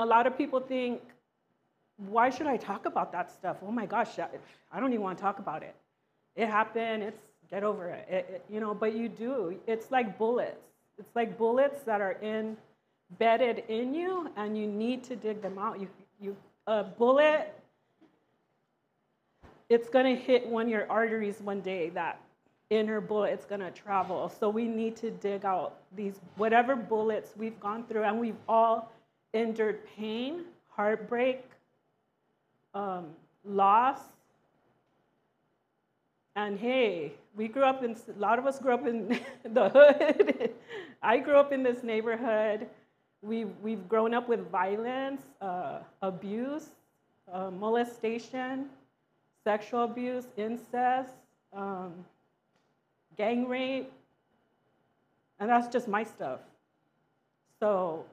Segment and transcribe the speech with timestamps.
[0.00, 1.02] a lot of people think,
[2.08, 3.58] why should I talk about that stuff?
[3.62, 4.18] Oh my gosh,
[4.72, 5.74] I don't even want to talk about it.
[6.34, 8.06] It happened, it's get over it.
[8.08, 9.60] it, it you know, but you do.
[9.66, 10.64] It's like bullets.
[10.98, 15.78] It's like bullets that are embedded in you and you need to dig them out.
[15.78, 16.34] You, you,
[16.66, 17.52] a bullet,
[19.68, 22.20] it's gonna hit one of your arteries one day, that
[22.70, 24.30] inner bullet, it's gonna travel.
[24.30, 28.90] So we need to dig out these, whatever bullets we've gone through, and we've all
[29.32, 31.44] endured pain, heartbreak,
[32.74, 33.06] um,
[33.44, 34.00] loss.
[36.36, 40.50] And hey, we grew up in, a lot of us grew up in the hood.
[41.02, 42.66] I grew up in this neighborhood.
[43.22, 46.68] We've, we've grown up with violence, uh, abuse,
[47.32, 48.66] uh, molestation,
[49.44, 51.14] sexual abuse, incest,
[51.52, 51.92] um,
[53.16, 53.90] gang rape,
[55.38, 56.40] and that's just my stuff.
[57.58, 58.04] So,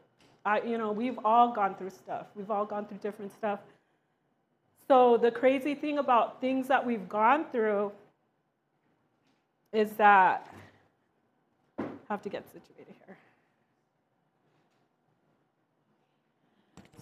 [0.47, 2.27] I, you know, we've all gone through stuff.
[2.33, 3.59] We've all gone through different stuff.
[4.87, 7.91] So the crazy thing about things that we've gone through
[9.73, 10.47] is that
[11.77, 13.17] I have to get situated here.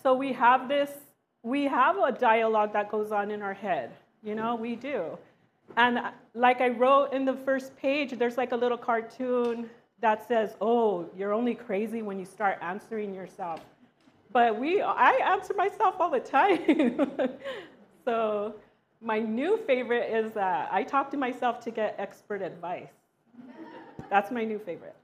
[0.01, 0.89] So we have this,
[1.43, 3.91] we have a dialogue that goes on in our head.
[4.23, 5.19] You know, we do.
[5.77, 5.99] And
[6.33, 9.69] like I wrote in the first page, there's like a little cartoon
[10.05, 13.59] that says, "Oh, you're only crazy when you start answering yourself."
[14.31, 17.11] But we, I answer myself all the time.
[18.05, 18.55] so
[19.01, 22.95] my new favorite is that I talk to myself to get expert advice.
[24.09, 24.95] That's my new favorite.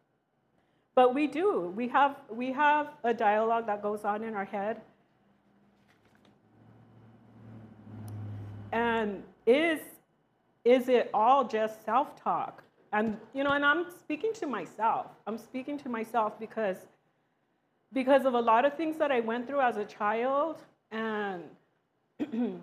[0.94, 1.74] But we do.
[1.76, 4.82] We have we have a dialogue that goes on in our head
[8.72, 9.80] And is,
[10.64, 12.64] is it all just self-talk?
[12.94, 15.08] And, you know, and I'm speaking to myself.
[15.25, 16.78] I'm speaking to myself because,
[17.94, 20.58] because of a lot of things that I went through as a child
[20.92, 21.44] and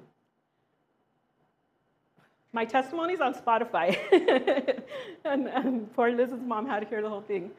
[2.53, 3.97] my testimony's on Spotify.
[5.25, 7.51] and, and poor Liz's mom had to hear the whole thing.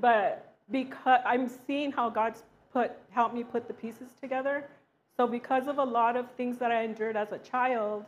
[0.00, 4.64] But because I'm seeing how God's put helped me put the pieces together,
[5.16, 8.04] so because of a lot of things that I endured as a child,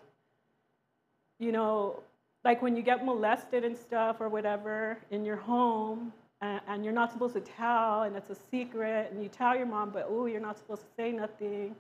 [1.39, 2.03] you know,
[2.45, 6.93] like when you get molested and stuff or whatever in your home, and, and you're
[6.93, 10.27] not supposed to tell, and it's a secret, and you tell your mom, but oh,
[10.27, 11.75] you're not supposed to say nothing.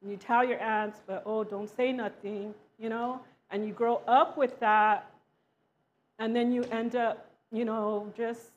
[0.00, 3.20] And you tell your aunts, but oh, don't say nothing, you know?
[3.50, 5.10] And you grow up with that,
[6.18, 8.52] and then you end up, you know, just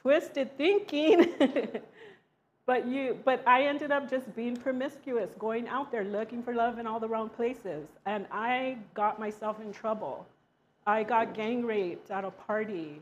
[0.00, 1.34] twisted thinking
[2.66, 6.80] But you, but I ended up just being promiscuous, going out there looking for love
[6.80, 10.26] in all the wrong places, and I got myself in trouble.
[10.84, 13.00] I got gang raped at a party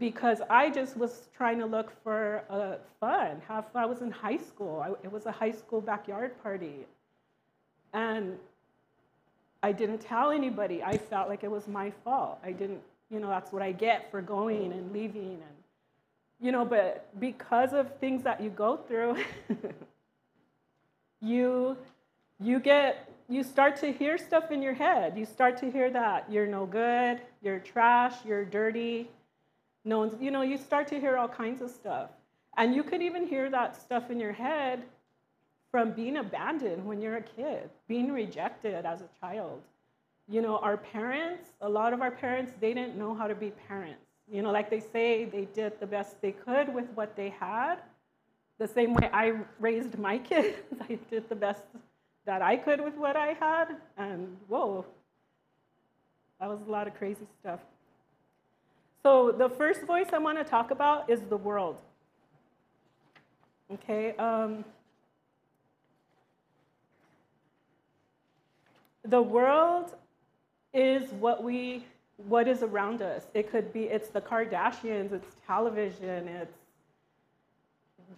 [0.00, 3.84] because I just was trying to look for uh, fun, have fun.
[3.84, 4.80] I was in high school.
[4.80, 6.86] I, it was a high school backyard party,
[7.92, 8.36] and
[9.62, 10.82] I didn't tell anybody.
[10.82, 12.40] I felt like it was my fault.
[12.44, 15.53] I didn't, you know, that's what I get for going and leaving and
[16.40, 19.16] you know, but because of things that you go through,
[21.20, 21.76] you
[22.40, 25.16] you get you start to hear stuff in your head.
[25.16, 29.08] You start to hear that you're no good, you're trash, you're dirty.
[29.84, 32.10] No one's, you know, you start to hear all kinds of stuff.
[32.56, 34.82] And you could even hear that stuff in your head
[35.70, 39.60] from being abandoned when you're a kid, being rejected as a child.
[40.28, 43.52] You know, our parents, a lot of our parents, they didn't know how to be
[43.68, 44.03] parents.
[44.30, 47.76] You know, like they say, they did the best they could with what they had.
[48.58, 50.58] The same way I raised my kids,
[50.88, 51.64] I did the best
[52.24, 53.76] that I could with what I had.
[53.96, 54.84] And whoa,
[56.40, 57.60] that was a lot of crazy stuff.
[59.02, 61.76] So the first voice I want to talk about is the world.
[63.70, 64.14] Okay.
[64.16, 64.64] Um,
[69.04, 69.94] the world
[70.72, 71.84] is what we
[72.16, 73.26] what is around us.
[73.34, 76.58] It could be, it's the Kardashians, it's television, it's,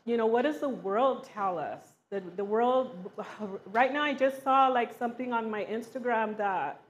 [0.05, 1.81] you know, what does the world tell us?
[2.11, 3.11] The, the world,
[3.67, 6.81] right now I just saw like something on my Instagram that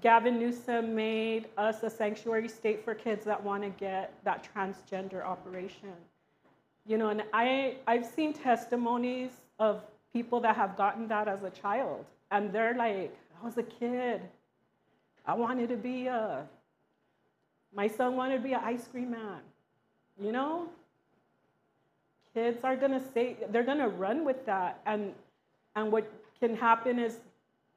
[0.00, 5.24] Gavin Newsom made us a sanctuary state for kids that want to get that transgender
[5.24, 5.92] operation.
[6.86, 9.82] You know, and I, I've seen testimonies of
[10.12, 14.20] people that have gotten that as a child, and they're like, I was a kid,
[15.26, 16.46] I wanted to be a,
[17.74, 19.40] my son wanted to be an ice cream man.
[20.20, 20.68] You know?
[22.34, 24.80] Kids are gonna say, they're gonna run with that.
[24.86, 25.12] And,
[25.74, 27.18] and what can happen is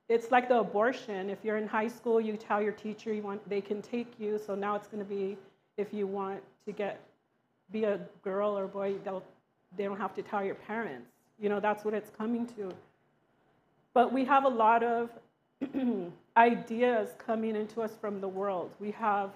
[0.10, 1.30] it's like the abortion.
[1.30, 4.40] If you're in high school, you tell your teacher you want, they can take you.
[4.44, 5.38] So now it's gonna be
[5.78, 7.00] if you want to get,
[7.72, 9.24] be a girl or boy, they'll
[9.78, 11.12] they don't have to tell your parents.
[11.40, 12.72] You know, that's what it's coming to.
[13.94, 15.10] But we have a lot of
[16.40, 18.72] ideas coming into us from the world.
[18.80, 19.32] We have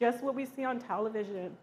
[0.00, 1.56] just what we see on television.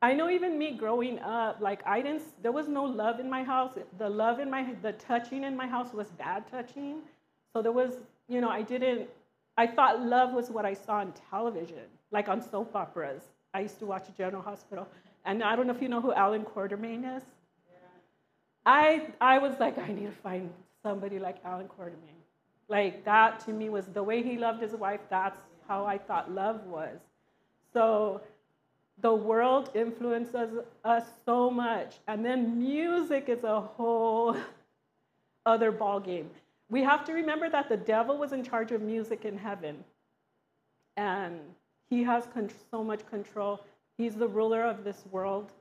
[0.00, 3.44] I know even me growing up, like I didn't, there was no love in my
[3.44, 3.72] house.
[3.98, 7.02] The love in my, the touching in my house was bad touching.
[7.52, 7.98] So there was,
[8.28, 9.08] you know, I didn't,
[9.58, 13.22] I thought love was what I saw on television, like on soap operas.
[13.52, 14.88] I used to watch General Hospital.
[15.26, 17.22] And I don't know if you know who Alan Quartermaine is.
[18.66, 20.50] I, I was like, I need to find
[20.82, 22.23] somebody like Alan Quartermaine.
[22.68, 25.38] Like that to me was the way he loved his wife, that's
[25.68, 26.98] how I thought love was.
[27.72, 28.20] So
[29.00, 30.50] the world influences
[30.84, 31.96] us so much.
[32.06, 34.36] And then music is a whole
[35.46, 36.26] other ballgame.
[36.70, 39.84] We have to remember that the devil was in charge of music in heaven.
[40.96, 41.40] And
[41.90, 42.26] he has
[42.70, 43.60] so much control.
[43.98, 45.52] He's the ruler of this world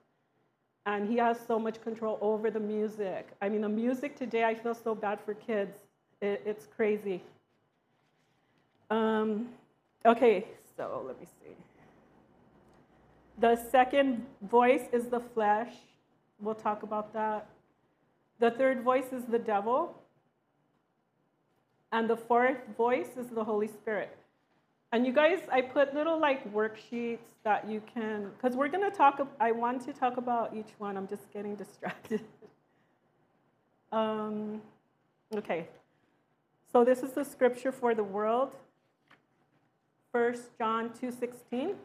[0.86, 3.30] and he has so much control over the music.
[3.42, 5.78] I mean, the music today, I feel so bad for kids.
[6.24, 7.22] It, it's crazy.
[8.90, 9.50] Um,
[10.06, 10.46] okay,
[10.78, 11.52] so let me see.
[13.40, 15.74] The second voice is the flesh.
[16.40, 17.50] We'll talk about that.
[18.40, 20.00] The third voice is the devil.
[21.92, 24.16] And the fourth voice is the Holy Spirit.
[24.94, 28.96] And you guys, I put little like worksheets that you can, because we're going to
[28.96, 30.96] talk, I want to talk about each one.
[30.96, 32.22] I'm just getting distracted.
[33.92, 34.62] um,
[35.36, 35.68] okay.
[36.74, 38.50] So this is the scripture for the world.
[40.12, 41.76] 1 John 2.16.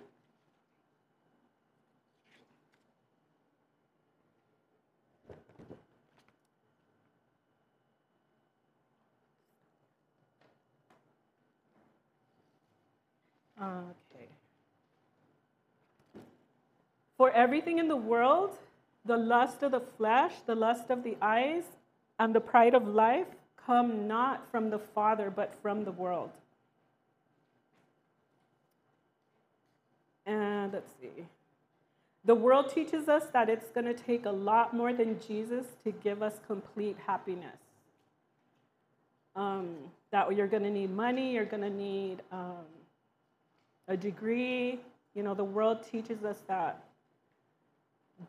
[13.60, 14.28] Okay.
[17.18, 18.56] For everything in the world,
[19.04, 21.64] the lust of the flesh, the lust of the eyes,
[22.18, 23.26] and the pride of life
[23.68, 26.30] come not from the Father, but from the world.
[30.24, 31.26] And let's see.
[32.24, 35.92] The world teaches us that it's going to take a lot more than Jesus to
[35.92, 37.58] give us complete happiness.
[39.36, 39.76] Um,
[40.12, 42.64] that you're going to need money, you're going to need um,
[43.86, 44.80] a degree.
[45.14, 46.82] You know, the world teaches us that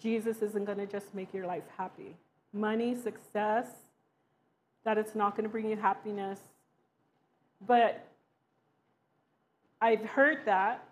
[0.01, 2.15] Jesus isn't going to just make your life happy.
[2.53, 3.67] Money, success,
[4.89, 6.39] that it's not going to bring you happiness.
[7.67, 8.03] But
[9.79, 10.83] I've heard that,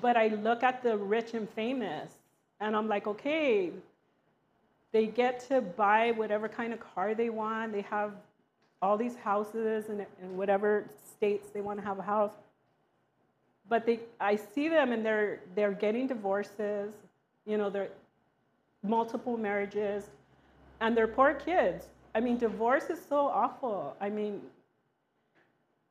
[0.00, 2.12] but I look at the rich and famous
[2.60, 3.72] and I'm like, okay,
[4.92, 7.72] they get to buy whatever kind of car they want.
[7.72, 8.12] They have
[8.80, 10.84] all these houses in, in whatever
[11.16, 12.32] states they want to have a house
[13.70, 16.92] but they, I see them and they're, they're getting divorces,
[17.46, 17.90] you know, they're
[18.82, 20.10] multiple marriages,
[20.80, 21.86] and they're poor kids.
[22.14, 23.96] I mean, divorce is so awful.
[24.00, 24.40] I mean,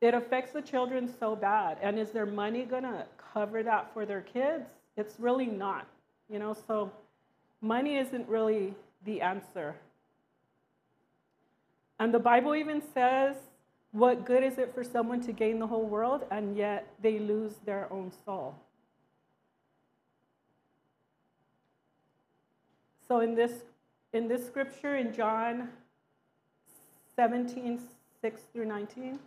[0.01, 1.77] it affects the children so bad.
[1.81, 4.65] And is their money going to cover that for their kids?
[4.97, 5.87] It's really not,
[6.29, 6.91] you know, so
[7.61, 8.73] money isn't really
[9.05, 9.75] the answer.
[11.99, 13.35] And the Bible even says
[13.91, 17.53] what good is it for someone to gain the whole world and yet they lose
[17.65, 18.55] their own soul?
[23.07, 23.51] So in this
[24.13, 25.69] in this scripture in John
[27.19, 27.77] 17,
[28.21, 29.19] 6 through 19,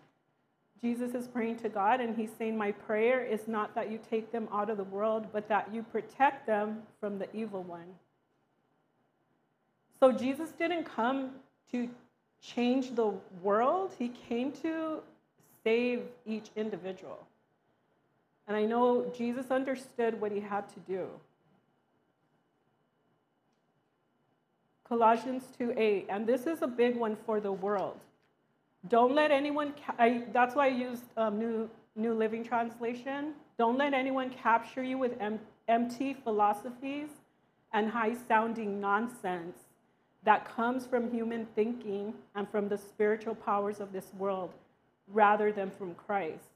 [0.80, 4.32] Jesus is praying to God and he's saying, My prayer is not that you take
[4.32, 7.84] them out of the world, but that you protect them from the evil one.
[10.00, 11.32] So Jesus didn't come
[11.72, 11.90] to
[12.40, 15.00] change the world, he came to
[15.62, 17.26] save each individual.
[18.48, 21.08] And I know Jesus understood what he had to do.
[24.92, 27.98] Colossians 2:8, and this is a big one for the world.
[28.88, 33.32] Don't let anyone, I, that's why I used um, New, New Living Translation.
[33.56, 37.08] Don't let anyone capture you with em, empty philosophies
[37.72, 39.56] and high sounding nonsense
[40.24, 44.50] that comes from human thinking and from the spiritual powers of this world
[45.08, 46.50] rather than from Christ.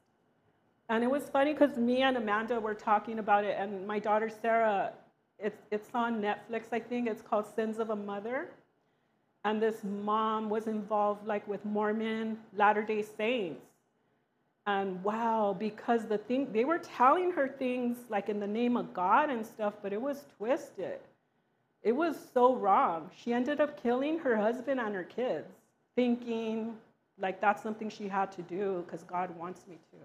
[0.90, 4.28] And it was funny because me and Amanda were talking about it, and my daughter
[4.28, 4.92] Sarah,
[5.38, 7.08] it's, it's on Netflix, I think.
[7.08, 8.48] It's called Sins of a Mother.
[9.44, 13.64] And this mom was involved like with Mormon Latter day Saints.
[14.66, 18.92] And wow, because the thing, they were telling her things like in the name of
[18.92, 20.98] God and stuff, but it was twisted.
[21.84, 23.10] It was so wrong.
[23.16, 25.46] She ended up killing her husband and her kids,
[25.94, 26.74] thinking
[27.18, 29.98] like that's something she had to do because God wants me to.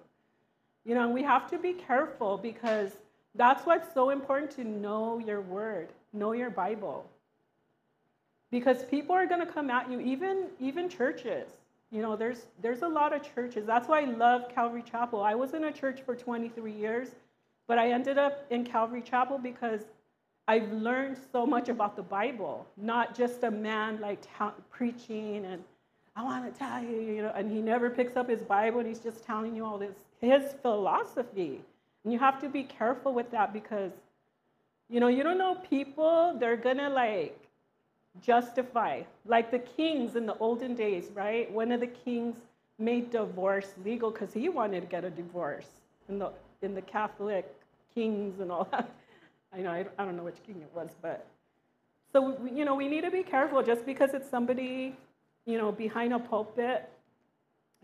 [0.87, 2.91] You know, we have to be careful because
[3.35, 7.05] that's why it's so important to know your word, know your Bible.
[8.51, 11.47] because people are going to come at you even even churches.
[11.91, 13.65] You know there's there's a lot of churches.
[13.65, 15.21] That's why i love calvary chapel.
[15.23, 17.09] I was in a church for 23 years
[17.67, 19.81] but i ended up in calvary chapel because
[20.47, 25.63] i've learned so much about the bible not just a man like ta- preaching and
[26.15, 28.87] i want to tell you you know and he never picks up his bible and
[28.87, 31.61] he's just telling you all this his philosophy
[32.03, 33.91] and you have to be careful with that because
[34.89, 37.41] you know you don't know people they're gonna like
[38.19, 39.03] justify.
[39.25, 41.49] Like the kings in the olden days, right?
[41.51, 42.35] One of the kings
[42.77, 45.67] made divorce legal because he wanted to get a divorce
[46.09, 46.31] in the,
[46.61, 47.53] in the Catholic
[47.93, 48.89] kings and all that.
[49.53, 51.25] I know, I, I don't know which king it was, but.
[52.13, 54.95] So, you know, we need to be careful just because it's somebody,
[55.45, 56.89] you know, behind a pulpit.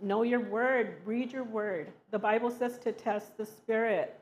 [0.01, 1.87] Know your word, read your word.
[2.11, 4.17] The Bible says to test the spirit.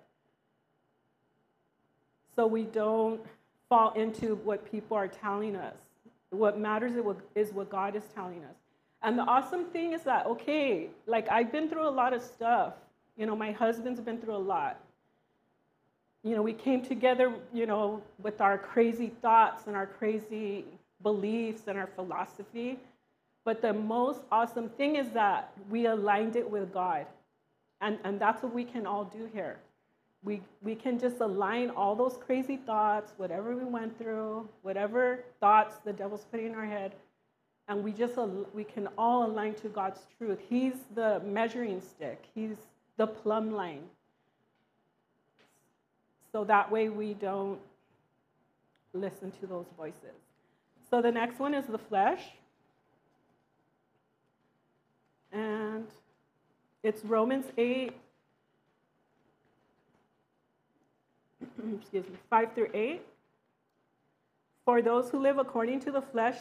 [2.35, 3.21] So we don't
[3.69, 5.75] fall into what people are telling us.
[6.29, 6.93] What matters
[7.35, 8.55] is what God is telling us.
[9.01, 12.73] And the awesome thing is that, okay, like I've been through a lot of stuff.
[13.17, 14.79] You know, my husband's been through a lot.
[16.23, 20.65] You know, we came together, you know, with our crazy thoughts and our crazy
[21.03, 22.79] beliefs and our philosophy.
[23.45, 27.05] But the most awesome thing is that we aligned it with God.
[27.79, 29.57] And, and that's what we can all do here
[30.25, 35.75] we, we can just align all those crazy thoughts, whatever we went through, whatever thoughts
[35.85, 36.93] the devil's putting in our head,
[37.67, 38.17] and we just
[38.53, 40.39] we can all align to God's truth.
[40.49, 42.23] He's the measuring stick.
[42.33, 42.57] He's
[42.97, 43.83] the plumb line.
[46.31, 47.59] So that way we don't
[48.93, 50.17] listen to those voices.
[50.89, 52.21] So the next one is the flesh.
[55.35, 55.85] And
[56.81, 57.91] it's Romans 8
[61.79, 63.01] excuse me, 5 through 8.
[64.63, 66.37] For those who live according to the flesh,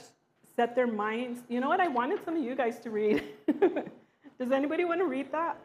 [0.57, 1.41] set their minds.
[1.49, 1.81] You know what?
[1.81, 3.25] I wanted some of you guys to read.
[4.39, 5.59] Does anybody want to read that?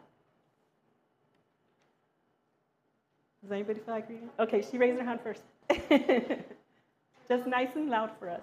[3.43, 4.29] Does anybody feel like reading?
[4.39, 5.43] Okay, she raised her hand first.
[7.27, 8.41] Just nice and loud for us.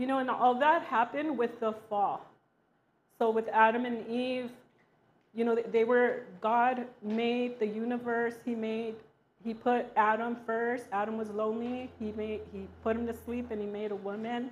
[0.00, 2.24] You know, and all that happened with the fall.
[3.18, 4.50] So with Adam and Eve,
[5.34, 8.32] you know, they were, God made the universe.
[8.42, 8.94] He made,
[9.44, 10.86] he put Adam first.
[10.90, 11.90] Adam was lonely.
[11.98, 14.48] He made, he put him to sleep and he made a woman.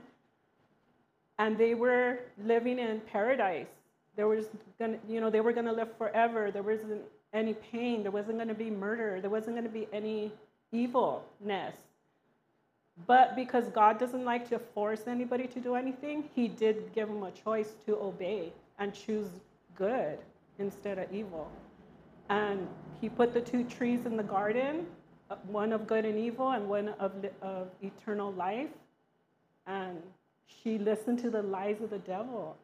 [1.39, 3.69] And they were living in paradise.
[4.17, 6.51] There was gonna, you know, they were gonna live forever.
[6.51, 7.01] There wasn't
[7.33, 8.03] any pain.
[8.03, 9.23] There wasn't gonna be murder.
[9.23, 10.31] There wasn't gonna be any
[10.73, 11.75] evilness.
[13.07, 17.23] But because God doesn't like to force anybody to do anything, He did give them
[17.23, 19.29] a choice to obey and choose
[19.75, 20.19] good
[20.59, 21.51] instead of evil.
[22.29, 22.67] And
[23.01, 24.87] He put the two trees in the garden
[25.47, 27.13] one of good and evil and one of,
[27.43, 28.71] of eternal life.
[29.67, 30.03] And
[30.47, 32.57] she listened to the lies of the devil.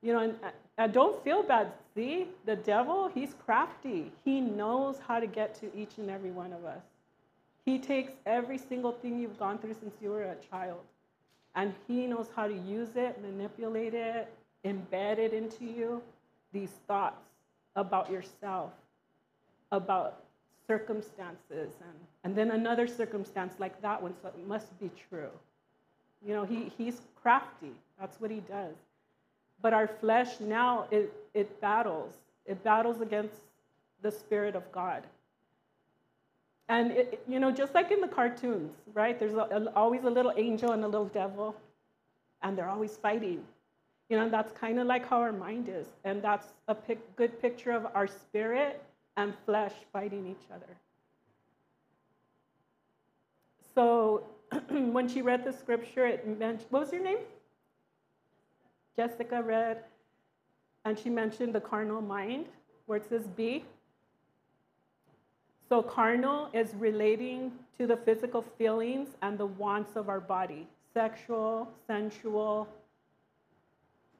[0.00, 0.34] You know, and,
[0.78, 1.72] and don't feel bad.
[1.94, 4.10] See, the devil, he's crafty.
[4.24, 6.82] He knows how to get to each and every one of us.
[7.64, 10.80] He takes every single thing you've gone through since you were a child,
[11.54, 14.32] and He knows how to use it, manipulate it,
[14.64, 16.02] embed it into you,
[16.52, 17.24] these thoughts
[17.76, 18.72] about yourself,
[19.70, 20.22] about
[20.66, 25.30] circumstances, and, and then another circumstance like that one, so it must be true.
[26.24, 27.72] You know, he, he's crafty.
[27.98, 28.74] That's what he does.
[29.60, 32.14] But our flesh now, it, it battles.
[32.46, 33.36] It battles against
[34.02, 35.04] the Spirit of God.
[36.68, 39.18] And, it, you know, just like in the cartoons, right?
[39.18, 41.56] There's a, a, always a little angel and a little devil,
[42.42, 43.42] and they're always fighting.
[44.08, 45.86] You know, that's kind of like how our mind is.
[46.04, 48.82] And that's a pic- good picture of our spirit
[49.16, 50.76] and flesh fighting each other.
[53.74, 54.24] So
[54.68, 57.18] when she read the scripture, it mentioned, what was your name?
[58.96, 59.78] Jessica read,
[60.84, 62.46] and she mentioned the carnal mind,
[62.86, 63.64] where it says B.
[65.72, 71.66] So, carnal is relating to the physical feelings and the wants of our body sexual,
[71.86, 72.68] sensual,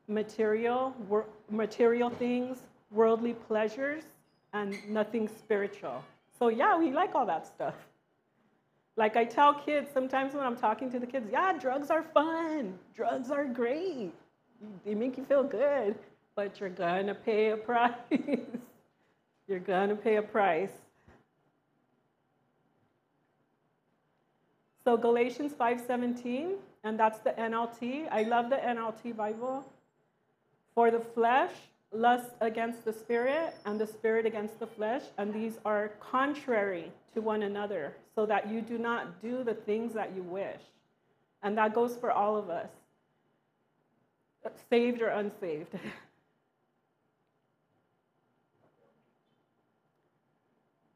[0.08, 4.04] material, wor- material things, worldly pleasures,
[4.54, 6.02] and nothing spiritual.
[6.38, 7.74] So, yeah, we like all that stuff.
[8.96, 12.78] Like I tell kids sometimes when I'm talking to the kids, yeah, drugs are fun,
[12.96, 14.14] drugs are great.
[14.86, 15.96] they make you feel good,
[16.34, 17.92] but you're gonna pay a price.
[19.46, 20.81] you're gonna pay a price.
[24.84, 28.08] So Galatians 5:17, and that's the NLT.
[28.10, 29.64] I love the NLT Bible.
[30.74, 31.52] For the flesh
[31.92, 37.20] lust against the spirit, and the spirit against the flesh, and these are contrary to
[37.20, 40.62] one another, so that you do not do the things that you wish.
[41.42, 42.70] And that goes for all of us,
[44.70, 45.74] saved or unsaved.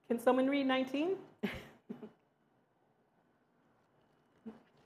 [0.08, 1.16] Can someone read 19?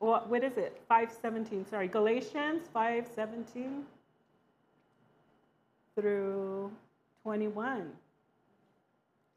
[0.01, 0.81] What, what is it?
[0.89, 1.67] 517.
[1.69, 3.85] Sorry, Galatians 517
[5.95, 6.73] through
[7.23, 7.93] 21.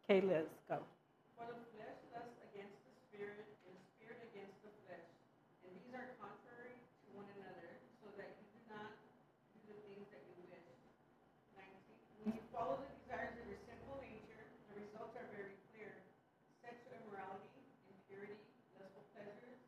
[0.07, 0.79] Okay, Liz, go.
[1.35, 5.03] For the flesh lusts against the spirit, and the spirit against the flesh.
[5.67, 7.67] And these are contrary to one another,
[7.99, 8.91] so that you do not
[9.51, 10.63] do the things that you wish.
[11.59, 11.67] 19.
[12.23, 15.91] When you follow the desires of your sinful nature, the results are very clear
[16.63, 18.39] sexual immorality, impurity,
[18.79, 19.59] lustful pleasures.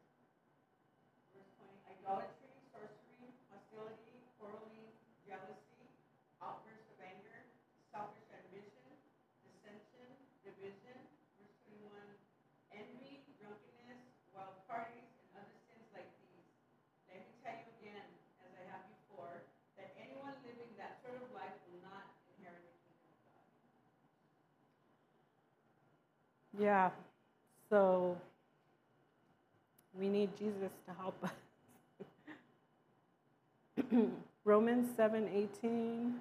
[1.36, 1.68] Verse 20.
[2.00, 4.88] Idolatry, sorcery, hostility, quarreling,
[5.24, 5.88] jealousy,
[6.44, 7.40] outbursts of anger,
[7.92, 8.92] selfish ambition,
[9.44, 10.08] dissension,
[10.46, 10.96] division.
[11.40, 11.92] Verse 21.
[12.76, 14.04] Envy, drunkenness,
[14.36, 16.48] wild parties, and other sins like these.
[17.12, 18.08] Let me tell you again,
[18.44, 19.44] as I have before,
[19.80, 23.48] that anyone living that sort of life will not inherit the kingdom of God.
[26.60, 26.90] Yeah.
[27.70, 28.18] So
[30.00, 31.32] we need Jesus to help us.
[34.46, 36.16] Romans 7 18.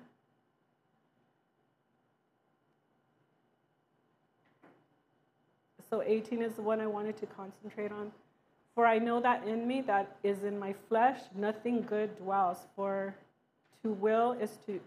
[5.91, 8.11] So 18 is the one I wanted to concentrate on.
[8.75, 12.59] For I know that in me, that is in my flesh, nothing good dwells.
[12.75, 13.15] For
[13.83, 14.81] to will is to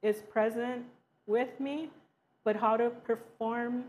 [0.00, 0.84] is present
[1.26, 1.90] with me,
[2.44, 3.84] but how to perform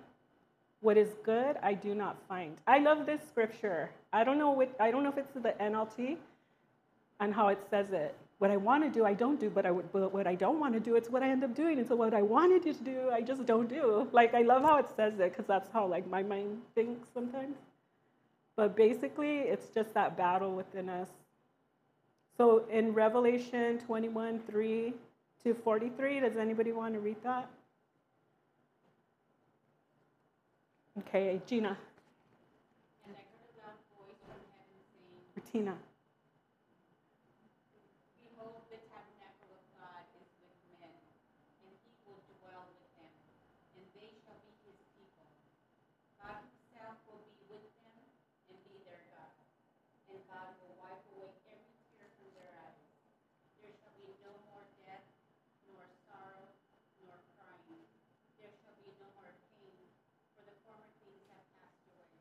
[0.86, 2.56] what is good I do not find.
[2.68, 3.90] I love this scripture.
[4.14, 6.18] I don't know what I don't know if it's the NLT
[7.20, 8.16] and how it says it.
[8.38, 10.74] What I want to do, I don't do, but, I, but what I don't want
[10.74, 11.80] to do, it's what I end up doing.
[11.80, 14.08] And so what I wanted to do, I just don't do.
[14.12, 17.56] Like I love how it says it because that's how like my mind thinks sometimes.
[18.56, 21.10] But basically, it's just that battle within us.
[22.38, 24.94] So in Revelation 21, 3
[25.44, 27.50] to 43, does anybody want to read that?
[30.98, 31.76] Okay, Gina.
[33.04, 35.76] And I heard a loud voice from heaven saying, Martina.
[38.24, 40.96] Behold, the tabernacle of God is with men,
[41.68, 43.12] and he will dwell with them,
[43.76, 45.28] and they shall be his people.
[46.16, 48.00] God himself will be with them
[48.48, 49.36] and be their God,
[50.08, 52.88] and God will wipe away every tear from their eyes.
[53.60, 55.04] There shall be no more death,
[55.68, 56.56] nor sorrow,
[57.04, 57.84] nor crying.
[58.40, 59.92] There shall be no more pain,
[60.36, 62.12] for the former things have passed away.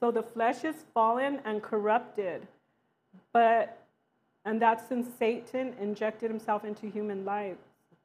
[0.00, 2.46] So the flesh is fallen and corrupted,
[3.32, 3.78] but
[4.44, 7.56] and that's since Satan injected himself into human life.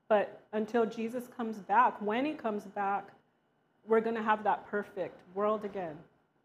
[0.10, 3.08] But until Jesus comes back, when he comes back,
[3.88, 5.96] we're going to have that perfect world again.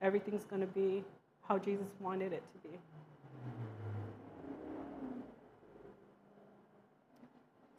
[0.00, 1.02] Everything's going to be
[1.42, 2.78] how Jesus wanted it to be.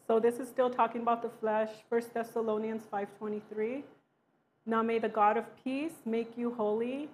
[0.08, 1.70] So this is still talking about the flesh.
[1.90, 3.84] 1 Thessalonians 5:23.
[4.66, 7.10] Now may the God of peace make you holy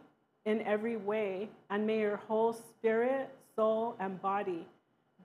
[0.46, 4.66] in every way, and may your whole spirit, soul, and body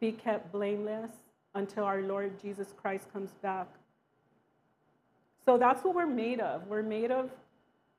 [0.01, 1.11] be kept blameless
[1.55, 3.67] until our Lord Jesus Christ comes back.
[5.45, 6.67] So that's what we're made of.
[6.69, 7.31] We're made of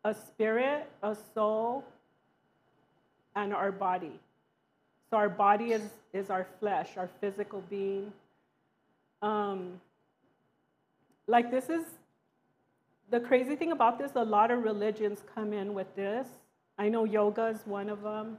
[0.03, 1.84] a spirit, a soul,
[3.36, 4.19] and our body.
[5.10, 8.12] So our body is, is our flesh, our physical being.
[9.21, 9.79] Um,
[11.27, 11.84] like this is
[13.12, 16.27] the crazy thing about this, a lot of religions come in with this.
[16.77, 18.38] I know yoga is one of them.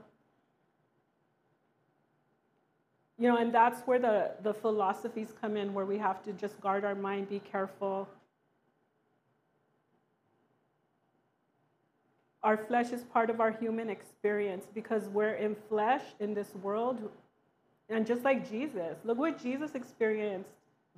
[3.17, 6.59] You know, and that's where the, the philosophies come in, where we have to just
[6.59, 8.09] guard our mind, be careful.
[12.43, 17.09] Our flesh is part of our human experience because we're in flesh in this world.
[17.89, 20.49] And just like Jesus, look what Jesus experienced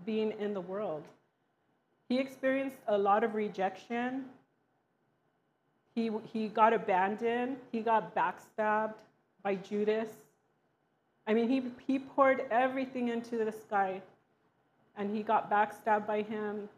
[0.06, 1.04] being in the world.
[2.10, 4.26] He experienced a lot of rejection.
[5.95, 7.58] He, he got abandoned.
[7.71, 8.95] He got backstabbed
[9.43, 10.10] by Judas.
[11.27, 14.01] I mean, he, he poured everything into this guy,
[14.97, 16.69] and he got backstabbed by him.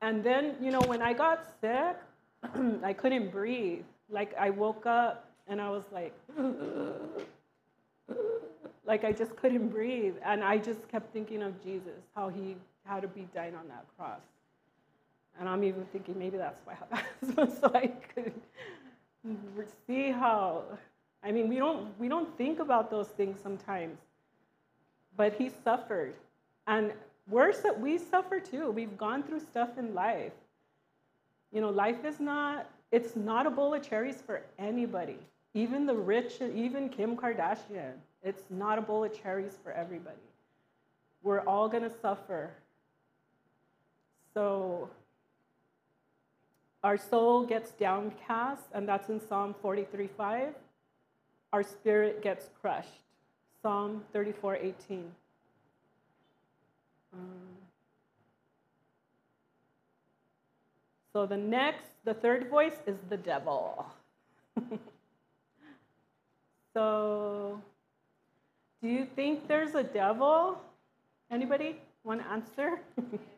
[0.00, 1.96] And then, you know, when I got sick,
[2.82, 3.84] I couldn't breathe.
[4.08, 6.14] Like, I woke up and I was like,
[8.84, 10.14] Like I just couldn't breathe.
[10.24, 13.84] And I just kept thinking of Jesus, how he had to be dying on that
[13.96, 14.20] cross.
[15.38, 18.32] And I'm even thinking maybe that's why I asthma, so I could
[19.86, 20.64] see how.
[21.24, 23.98] I mean, we don't we don't think about those things sometimes,
[25.16, 26.14] but he suffered,
[26.66, 26.92] and
[27.28, 28.70] worse that we suffer too.
[28.70, 30.32] We've gone through stuff in life.
[31.52, 35.18] You know, life is not it's not a bowl of cherries for anybody.
[35.54, 37.92] Even the rich, even Kim Kardashian,
[38.22, 40.16] it's not a bowl of cherries for everybody.
[41.22, 42.50] We're all to suffer.
[44.34, 44.88] So
[46.82, 50.54] our soul gets downcast, and that's in Psalm 43 5.
[51.52, 52.88] Our spirit gets crushed.
[53.62, 55.04] Psalm 34:18.
[57.12, 57.20] Um,
[61.12, 63.86] so the next, the third voice is the devil.
[66.74, 67.60] so,
[68.82, 70.58] do you think there's a devil?
[71.30, 72.80] Anybody want to answer?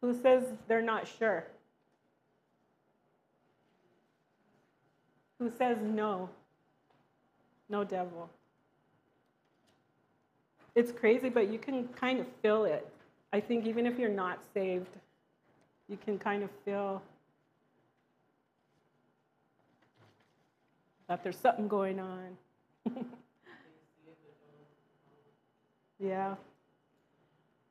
[0.00, 1.46] Who says they're not sure?
[5.38, 6.28] Who says no?
[7.68, 8.30] No devil.
[10.74, 12.86] It's crazy, but you can kind of feel it.
[13.32, 14.90] I think even if you're not saved,
[15.88, 17.02] you can kind of feel
[21.08, 22.36] that there's something going on.
[25.98, 26.34] yeah.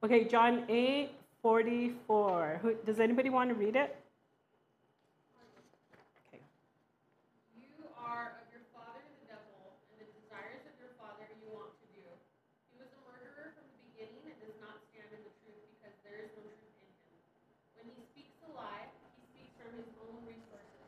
[0.04, 1.10] Okay, John 8,
[1.46, 2.58] 44.
[2.66, 3.94] Who, does anybody want to read it?
[6.26, 6.42] Okay.
[7.54, 7.70] You
[8.02, 11.86] are of your father the devil, and the desires of your father you want to
[11.94, 12.02] do.
[12.74, 15.94] He was a murderer from the beginning and does not stand in the truth because
[16.02, 17.14] there is no truth in him.
[17.78, 20.82] When he speaks a lie, he speaks from his own resources,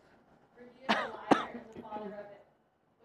[0.58, 2.50] for he is a liar and the father of it.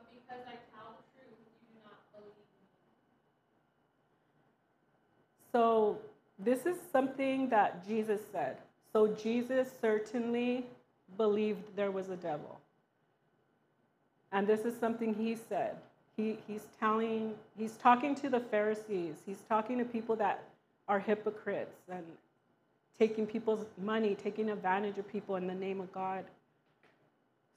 [0.01, 2.65] But because I tell the truth, you do not believe me.
[5.53, 6.01] So,
[6.45, 8.57] this is something that Jesus said.
[8.93, 10.67] So, Jesus certainly
[11.17, 12.59] believed there was a devil.
[14.33, 15.77] And this is something he said.
[16.17, 20.45] He, he's telling, he's talking to the Pharisees, he's talking to people that
[20.89, 22.05] are hypocrites and
[22.99, 26.25] taking people's money, taking advantage of people in the name of God.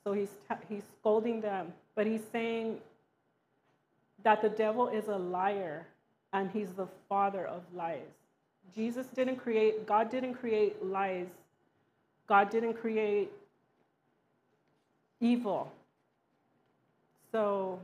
[0.03, 0.29] So he's,
[0.69, 2.79] he's scolding them, but he's saying
[4.23, 5.87] that the devil is a liar
[6.31, 8.01] and he's the father of lies.
[8.73, 11.27] Jesus didn't create, God didn't create lies.
[12.27, 13.29] God didn't create
[15.19, 15.71] evil.
[17.31, 17.79] So,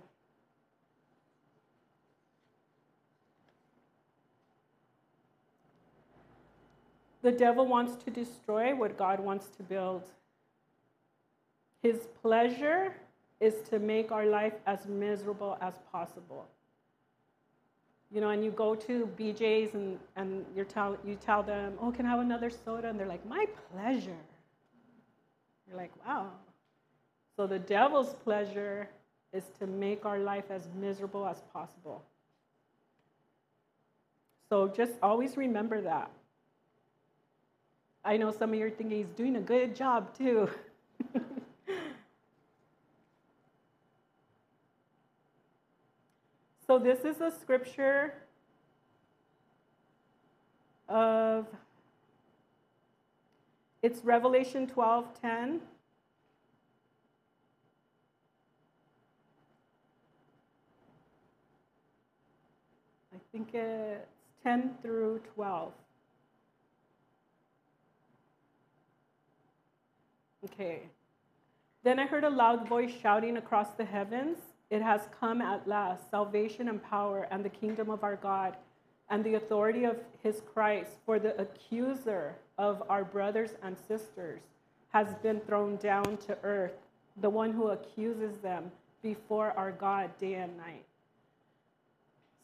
[7.21, 10.03] the devil wants to destroy what God wants to build.
[11.83, 12.93] His pleasure
[13.39, 16.47] is to make our life as miserable as possible
[18.13, 21.91] you know, and you go to BJ's and, and you tell, you tell them, oh,
[21.91, 22.89] can I have another soda?
[22.89, 24.17] And they're like, my pleasure.
[25.67, 26.27] You're like, wow.
[27.37, 28.89] So the devil's pleasure
[29.31, 32.03] is to make our life as miserable as possible.
[34.49, 36.11] So just always remember that.
[38.03, 40.49] I know some of you are thinking he's doing a good job too.
[46.71, 48.13] So this is a scripture
[50.87, 51.45] of
[53.81, 55.59] it's Revelation 12:10.
[63.13, 64.07] I think it's
[64.45, 65.73] 10 through 12.
[70.45, 70.83] Okay.
[71.83, 74.37] Then I heard a loud voice shouting across the heavens
[74.71, 78.55] it has come at last salvation and power and the kingdom of our God
[79.09, 80.91] and the authority of his Christ.
[81.05, 84.39] For the accuser of our brothers and sisters
[84.93, 86.77] has been thrown down to earth,
[87.19, 88.71] the one who accuses them
[89.03, 90.85] before our God day and night.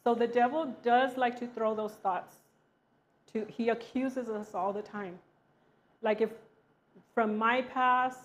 [0.03, 2.35] So the devil does like to throw those thoughts.
[3.33, 5.17] To, he accuses us all the time.
[6.01, 6.31] Like if
[7.13, 8.19] from my past,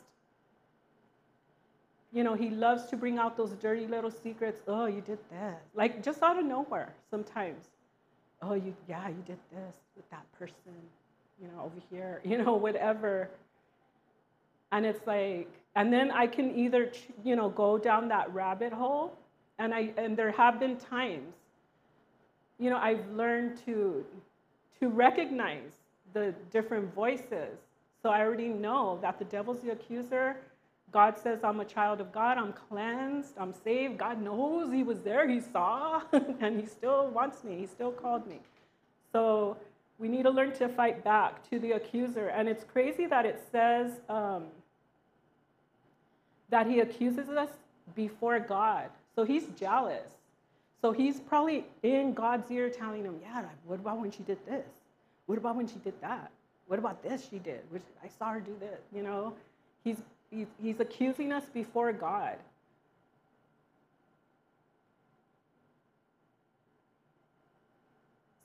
[2.13, 4.61] you know, he loves to bring out those dirty little secrets.
[4.69, 5.55] Oh, you did this.
[5.75, 7.65] Like just out of nowhere sometimes.
[8.43, 10.75] Oh, you, yeah, you did this with that person,
[11.41, 13.31] you know, over here, you know, whatever.
[14.73, 16.93] And it's like, and then I can either,
[17.25, 19.17] you know, go down that rabbit hole.
[19.59, 21.35] And, I, and there have been times,
[22.59, 24.05] you know, I've learned to,
[24.81, 25.73] to recognize
[26.13, 27.59] the different voices.
[28.03, 30.37] So I already know that the devil's the accuser
[30.93, 33.99] God says, I'm a child of God, I'm cleansed, I'm saved.
[33.99, 36.03] God knows He was there, He saw,
[36.41, 38.41] and He still wants me, He still called me.
[39.13, 39.57] So
[39.99, 42.29] we need to learn to fight back to the accuser.
[42.29, 44.45] And it's crazy that it says um,
[46.51, 47.51] that He accuses us
[47.97, 48.91] before God.
[49.17, 50.09] So He's jealous.
[50.83, 54.67] So He's probably in God's ear telling him, Yeah, what about when she did this?
[55.27, 56.31] What about when she did that?
[56.67, 57.61] What about this she did?
[57.71, 59.35] Which I saw her do this, you know?
[59.85, 59.97] He's
[60.33, 62.39] He's, accusing us before God.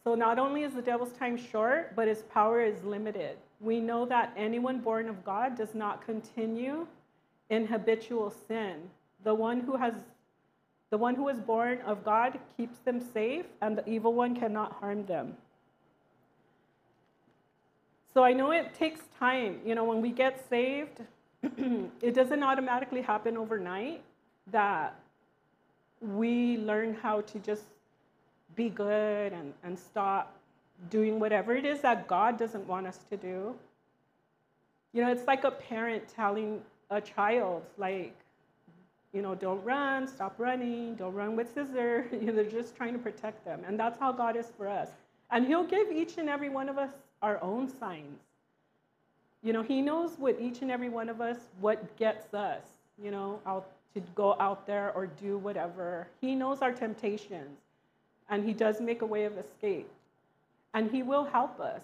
[0.04, 3.38] So not only is the devil's time short, but his power is limited.
[3.60, 6.88] We know that anyone born of God does not continue
[7.50, 8.90] in habitual sin.
[9.24, 9.94] The one who has
[10.90, 14.72] the one who is born of God keeps them safe, and the evil one cannot
[14.74, 15.36] harm them.
[18.14, 19.60] So I know it takes time.
[19.66, 21.02] You know, when we get saved,
[22.02, 24.02] it doesn't automatically happen overnight
[24.52, 24.96] that
[26.02, 27.64] we learn how to just
[28.56, 30.36] be good and, and stop
[30.90, 33.56] doing whatever it is that God doesn't want us to do.
[34.94, 38.16] You know, it's like a parent telling a child, like,
[39.14, 42.06] you know, don't run, stop running, don't run with scissors.
[42.12, 43.62] You know, they're just trying to protect them.
[43.68, 44.90] And that's how God is for us.
[45.32, 48.20] And He'll give each and every one of us our own signs.
[49.48, 52.64] You know, He knows what each and every one of us, what gets us,
[53.02, 56.10] you know, out to go out there or do whatever.
[56.20, 57.58] He knows our temptations,
[58.30, 59.90] and He does make a way of escape.
[60.74, 61.80] And He will help us.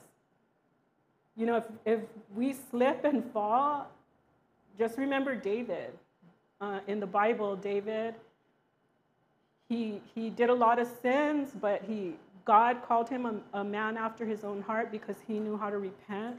[1.38, 2.00] You know, if, if
[2.36, 3.90] we slip and fall,
[4.78, 5.94] just remember David.
[6.60, 8.14] Uh, in the Bible, David,
[9.70, 13.96] he, he did a lot of sins, but he, God called him a, a man
[13.96, 16.36] after his own heart because he knew how to repent.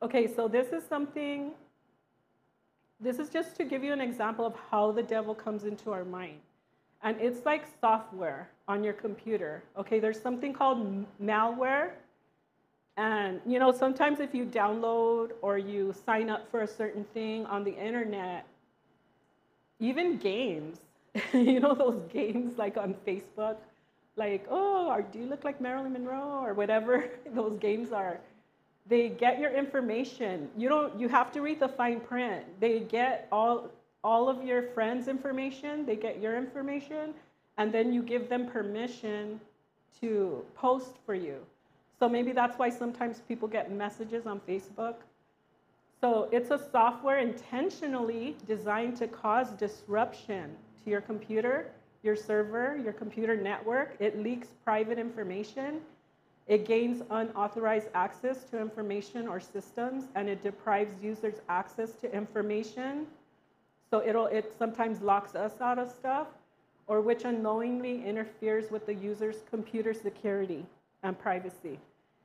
[0.00, 1.50] Okay, so this is something,
[3.00, 6.04] this is just to give you an example of how the devil comes into our
[6.04, 6.38] mind.
[7.02, 9.62] And it's like software on your computer.
[9.76, 11.90] Okay, there's something called malware.
[12.96, 17.44] And you know, sometimes if you download or you sign up for a certain thing
[17.46, 18.46] on the internet,
[19.80, 20.78] even games,
[21.32, 23.56] you know, those games like on Facebook,
[24.16, 28.20] like, oh, do you look like Marilyn Monroe or whatever those games are
[28.88, 30.48] they get your information.
[30.56, 32.44] You don't you have to read the fine print.
[32.60, 33.70] They get all
[34.04, 37.14] all of your friends' information, they get your information,
[37.56, 39.40] and then you give them permission
[40.00, 41.36] to post for you.
[41.98, 44.94] So maybe that's why sometimes people get messages on Facebook.
[46.00, 51.72] So it's a software intentionally designed to cause disruption to your computer,
[52.04, 53.96] your server, your computer network.
[53.98, 55.80] It leaks private information
[56.48, 63.06] it gains unauthorized access to information or systems, and it deprives users access to information.
[63.90, 66.28] So it'll, it sometimes locks us out of stuff,
[66.86, 70.64] or which unknowingly interferes with the user's computer security
[71.02, 71.78] and privacy.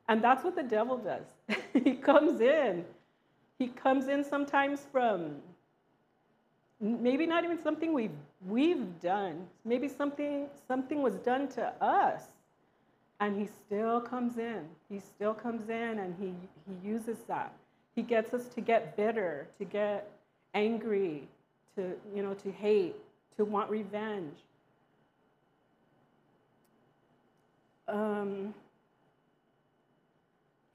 [0.07, 1.57] And that's what the devil does.
[1.83, 2.85] he comes in.
[3.59, 5.35] He comes in sometimes from
[6.79, 8.11] maybe not even something we've,
[8.47, 9.45] we've done.
[9.65, 12.23] Maybe something, something was done to us
[13.23, 14.65] and he still comes in.
[14.89, 16.33] He still comes in and he,
[16.67, 17.53] he uses that.
[17.95, 20.11] He gets us to get bitter, to get
[20.53, 21.23] angry,
[21.77, 22.95] to, you know, to hate,
[23.37, 24.35] to want revenge.
[27.87, 28.53] Um,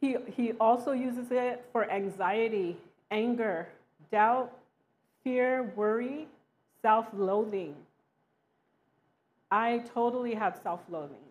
[0.01, 2.79] he, he also uses it for anxiety,
[3.11, 3.69] anger,
[4.11, 4.57] doubt,
[5.23, 6.27] fear, worry,
[6.81, 7.75] self loathing.
[9.51, 11.28] I totally have self loathing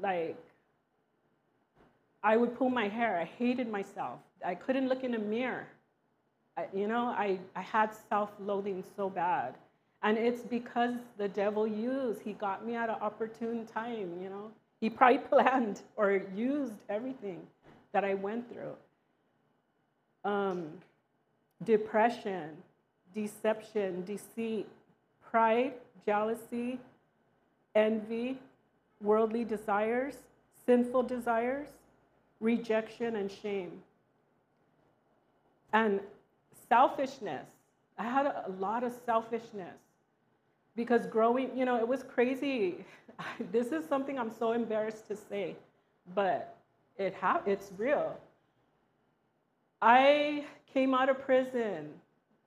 [0.00, 0.36] like
[2.22, 3.18] I would pull my hair.
[3.18, 4.18] I hated myself.
[4.44, 5.68] I couldn't look in a mirror.
[6.56, 9.54] I, you know, I, I had self loathing so bad.
[10.02, 14.50] And it's because the devil used, he got me at an opportune time, you know.
[14.80, 17.46] He probably planned or used everything
[17.92, 18.74] that I went through.
[20.24, 20.68] Um,
[21.64, 22.50] depression,
[23.14, 24.68] deception, deceit,
[25.30, 26.78] pride, jealousy,
[27.74, 28.38] envy,
[29.00, 30.14] worldly desires,
[30.64, 31.68] sinful desires,
[32.40, 33.72] rejection, and shame.
[35.72, 36.00] And
[36.68, 37.48] selfishness.
[37.98, 39.76] I had a lot of selfishness
[40.74, 42.84] because growing, you know, it was crazy.
[43.52, 45.56] this is something I'm so embarrassed to say,
[46.14, 46.56] but
[46.98, 48.16] it ha- it's real.
[49.80, 51.88] I came out of prison.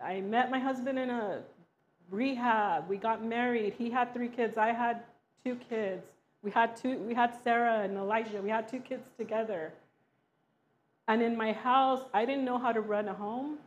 [0.01, 1.41] I met my husband in a
[2.09, 2.87] rehab.
[2.87, 3.73] We got married.
[3.77, 4.57] He had three kids.
[4.57, 5.01] I had
[5.43, 6.05] two kids.
[6.41, 8.41] We had two, we had Sarah and Elijah.
[8.41, 9.73] We had two kids together.
[11.07, 13.57] And in my house, I didn't know how to run a home.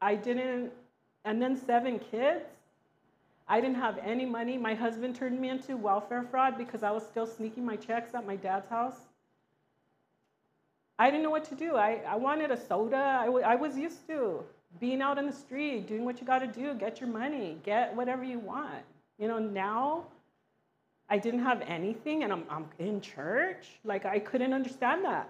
[0.00, 0.72] I didn't,
[1.24, 2.44] and then seven kids.
[3.48, 4.58] I didn't have any money.
[4.58, 8.26] My husband turned me into welfare fraud because I was still sneaking my checks at
[8.26, 8.96] my dad's house.
[10.98, 11.76] I didn't know what to do.
[11.76, 12.96] I, I wanted a soda.
[12.96, 14.42] I, I was used to
[14.80, 17.94] being out in the street, doing what you got to do, get your money, get
[17.94, 18.84] whatever you want.
[19.18, 20.04] You know, now
[21.12, 23.66] I didn't have anything and I'm, I'm in church.
[23.84, 25.28] Like, I couldn't understand that.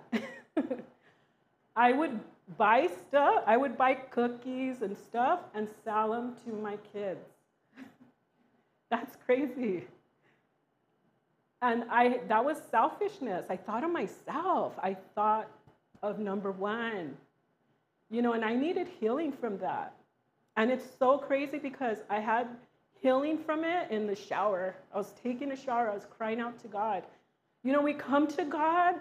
[1.76, 2.20] I would
[2.56, 7.26] buy stuff, I would buy cookies and stuff and sell them to my kids.
[8.92, 9.82] That's crazy.
[11.62, 13.46] And I, that was selfishness.
[13.50, 14.74] I thought of myself.
[14.80, 15.48] I thought
[16.00, 17.16] of number one.
[18.08, 19.94] You know, and I needed healing from that.
[20.56, 22.46] And it's so crazy because I had
[23.02, 24.74] healing from it in the shower.
[24.94, 27.02] I was taking a shower, I was crying out to God.
[27.64, 28.94] You know, we come to God,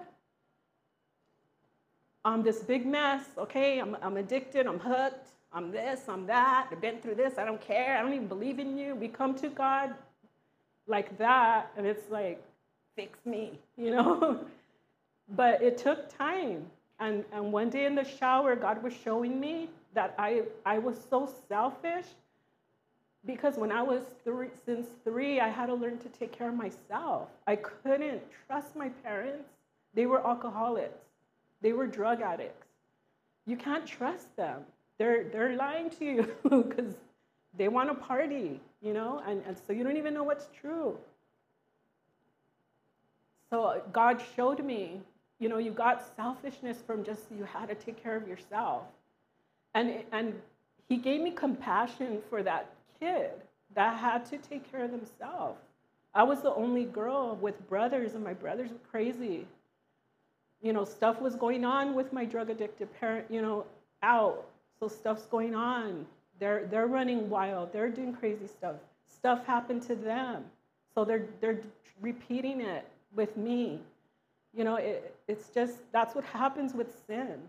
[2.26, 3.80] I'm this big mess, okay?
[3.80, 7.62] I'm, I'm addicted, I'm hooked, I'm this, I'm that, I've been through this, I don't
[7.62, 8.96] care, I don't even believe in you.
[8.96, 9.94] We come to God
[10.88, 12.44] like that, and it's like,
[12.96, 14.40] fix me, you know?
[15.36, 16.66] but it took time.
[17.00, 20.98] And, and one day in the shower, God was showing me that I, I was
[21.10, 22.06] so selfish
[23.26, 26.56] because when I was three, since three, I had to learn to take care of
[26.56, 27.30] myself.
[27.46, 29.50] I couldn't trust my parents.
[29.94, 31.00] They were alcoholics,
[31.62, 32.66] they were drug addicts.
[33.46, 34.62] You can't trust them.
[34.98, 36.94] They're, they're lying to you because
[37.58, 40.96] they want to party, you know, and, and so you don't even know what's true.
[43.50, 45.02] So God showed me,
[45.40, 48.84] you know, you got selfishness from just you had to take care of yourself.
[49.74, 50.40] And, and
[50.88, 53.32] He gave me compassion for that kid
[53.76, 55.60] that had to take care of themselves.
[56.14, 59.46] I was the only girl with brothers, and my brothers were crazy.
[60.62, 63.66] You know, stuff was going on with my drug addicted parent, you know,
[64.04, 64.46] out.
[64.80, 66.06] So stuff's going on.
[66.40, 67.72] They're, they're running wild.
[67.72, 68.76] They're doing crazy stuff.
[69.08, 70.44] Stuff happened to them.
[70.94, 71.62] So they're, they're
[72.02, 72.86] repeating it
[73.16, 73.80] with me.
[74.54, 77.40] You know, it, it's just, that's what happens with sin.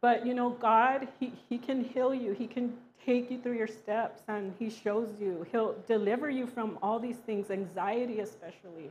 [0.00, 2.32] But, you know, God, he, he can heal you.
[2.32, 5.46] He can take you through your steps and He shows you.
[5.52, 8.90] He'll deliver you from all these things, anxiety especially.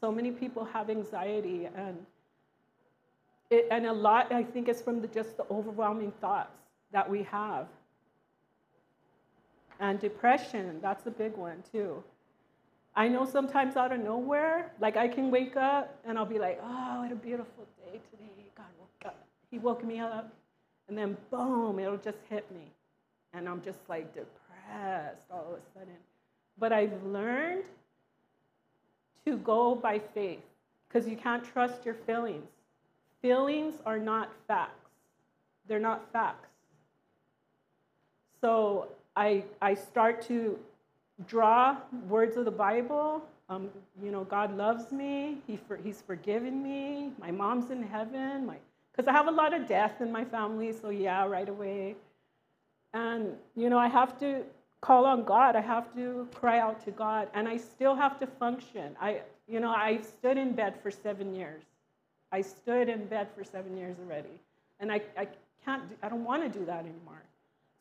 [0.00, 1.96] So many people have anxiety, and,
[3.50, 6.58] it, and a lot, I think, is from the, just the overwhelming thoughts
[6.92, 7.66] that we have.
[9.80, 12.02] And depression, that's a big one too.
[12.94, 16.58] I know sometimes out of nowhere, like I can wake up and I'll be like,
[16.62, 18.30] oh, what a beautiful day today.
[18.56, 19.26] God woke up.
[19.50, 20.32] He woke me up.
[20.88, 22.72] And then boom, it'll just hit me.
[23.36, 25.94] And I'm just like depressed all of a sudden.
[26.58, 27.64] But I've learned
[29.26, 30.40] to go by faith
[30.88, 32.48] because you can't trust your feelings.
[33.20, 34.90] Feelings are not facts,
[35.68, 36.48] they're not facts.
[38.40, 40.58] So I, I start to
[41.26, 41.76] draw
[42.08, 43.22] words of the Bible.
[43.48, 43.70] Um,
[44.02, 45.38] you know, God loves me.
[45.46, 47.12] He for, he's forgiven me.
[47.18, 48.46] My mom's in heaven.
[48.46, 48.56] My,
[48.92, 50.72] because I have a lot of death in my family.
[50.72, 51.96] So yeah, right away.
[52.96, 54.42] And you know, I have to
[54.80, 55.54] call on God.
[55.54, 58.96] I have to cry out to God, and I still have to function.
[58.98, 61.62] I, you know, I stood in bed for seven years.
[62.32, 64.36] I stood in bed for seven years already,
[64.80, 65.28] and I, I
[65.62, 65.82] can't.
[66.02, 67.22] I don't want to do that anymore.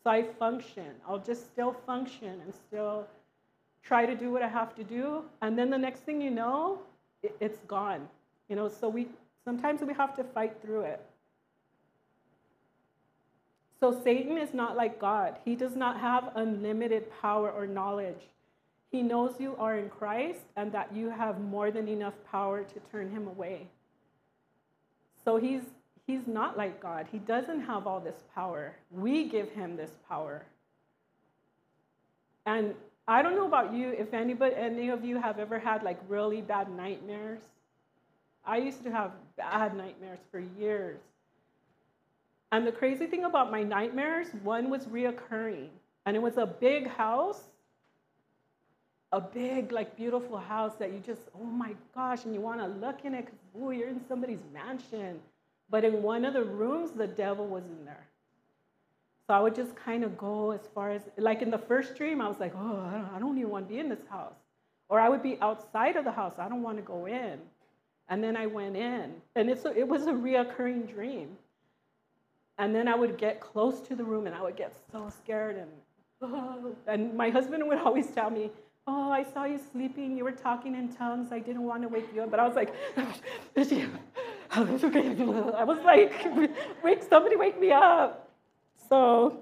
[0.04, 0.91] So I function.
[1.08, 3.08] I'll just still function and still
[3.84, 6.80] try to do what I have to do, and then the next thing you know,
[7.23, 8.10] it, it's gone.
[8.49, 9.08] You know, so we
[9.45, 11.01] sometimes we have to fight through it.
[13.80, 15.36] So Satan is not like God.
[15.44, 18.30] He does not have unlimited power or knowledge.
[18.92, 22.80] He knows you are in Christ and that you have more than enough power to
[22.92, 23.68] turn him away.
[25.26, 25.64] So he's
[26.08, 27.08] he's not like God.
[27.12, 28.76] He doesn't have all this power.
[28.92, 30.46] We give him this power.
[32.46, 32.76] And
[33.08, 36.42] I don't know about you, if anybody, any of you have ever had like really
[36.42, 37.42] bad nightmares.
[38.46, 41.00] I used to have bad nightmares for years.
[42.56, 45.68] And the crazy thing about my nightmares, one was reoccurring.
[46.06, 47.41] And it was a big house,
[49.12, 52.68] a big, like, beautiful house that you just, oh my gosh, and you want to
[52.68, 55.20] look in it because, ooh, you're in somebody's mansion.
[55.70, 58.08] But in one of the rooms, the devil was in there.
[59.28, 62.22] So I would just kind of go as far as, like in the first dream,
[62.22, 64.39] I was like, oh, I don't, I don't even want to be in this house.
[64.88, 67.38] Or I would be outside of the house, I don't want to go in.
[68.08, 69.14] And then I went in.
[69.36, 71.36] And it's a, it was a reoccurring dream.
[72.58, 75.58] And then I would get close to the room and I would get so scared.
[75.58, 75.70] And,
[76.22, 76.76] oh.
[76.88, 78.49] and my husband would always tell me,
[78.88, 80.16] Oh, I saw you sleeping.
[80.16, 81.32] You were talking in tongues.
[81.32, 82.30] I didn't want to wake you up.
[82.30, 82.72] But I was like,
[84.51, 86.14] I was like,
[86.84, 88.30] wake, somebody wake me up.
[88.88, 89.39] So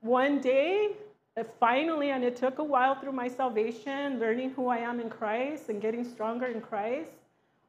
[0.00, 0.92] one day,
[1.36, 5.10] uh, finally, and it took a while through my salvation, learning who I am in
[5.10, 7.10] Christ and getting stronger in Christ.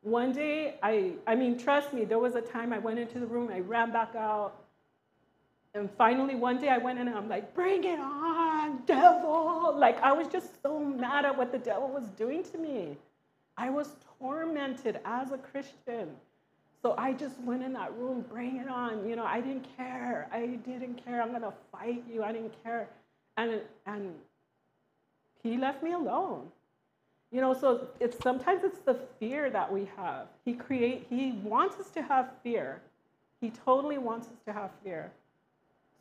[0.01, 3.27] One day, I, I mean, trust me, there was a time I went into the
[3.27, 4.55] room, I ran back out.
[5.73, 9.73] And finally, one day I went in and I'm like, bring it on, devil.
[9.77, 12.97] Like, I was just so mad at what the devil was doing to me.
[13.57, 16.09] I was tormented as a Christian.
[16.81, 19.07] So I just went in that room, bring it on.
[19.07, 20.27] You know, I didn't care.
[20.33, 21.21] I didn't care.
[21.21, 22.23] I'm going to fight you.
[22.23, 22.87] I didn't care.
[23.37, 24.13] And, and
[25.43, 26.47] he left me alone.
[27.31, 30.27] You know, so it's sometimes it's the fear that we have.
[30.43, 32.81] He create he wants us to have fear.
[33.39, 35.11] He totally wants us to have fear.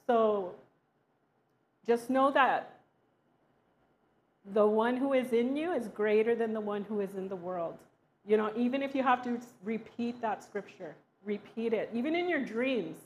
[0.06, 0.52] So
[1.86, 2.80] just know that
[4.52, 7.36] the one who is in you is greater than the one who is in the
[7.36, 7.78] world.
[8.26, 12.44] You know, even if you have to repeat that scripture, repeat it, even in your
[12.44, 12.96] dreams.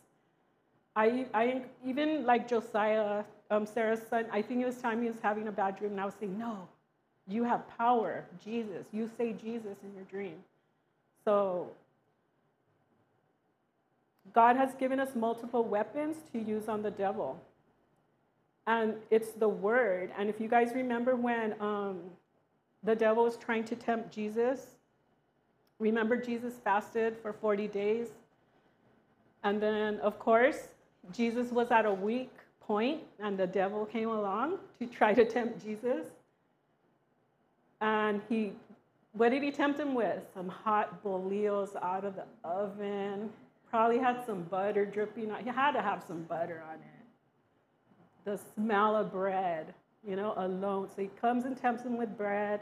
[0.96, 5.20] I, I even like Josiah, um, Sarah's son, I think it was time he was
[5.20, 6.68] having a bad dream, and I was saying, No,
[7.26, 8.86] you have power, Jesus.
[8.92, 10.36] You say Jesus in your dream.
[11.24, 11.70] So,
[14.32, 17.40] God has given us multiple weapons to use on the devil.
[18.66, 20.10] And it's the word.
[20.18, 22.00] And if you guys remember when um,
[22.82, 24.66] the devil was trying to tempt Jesus,
[25.78, 28.08] remember Jesus fasted for 40 days?
[29.42, 30.68] And then, of course,
[31.12, 35.62] Jesus was at a weak point, and the devil came along to try to tempt
[35.62, 36.06] Jesus.
[37.84, 38.52] And he,
[39.12, 40.22] what did he tempt him with?
[40.32, 43.28] Some hot bolillos out of the oven.
[43.68, 45.44] Probably had some butter dripping on.
[45.44, 46.80] He had to have some butter on it.
[48.24, 50.88] The smell of bread, you know, alone.
[50.96, 52.60] So he comes and tempts him with bread.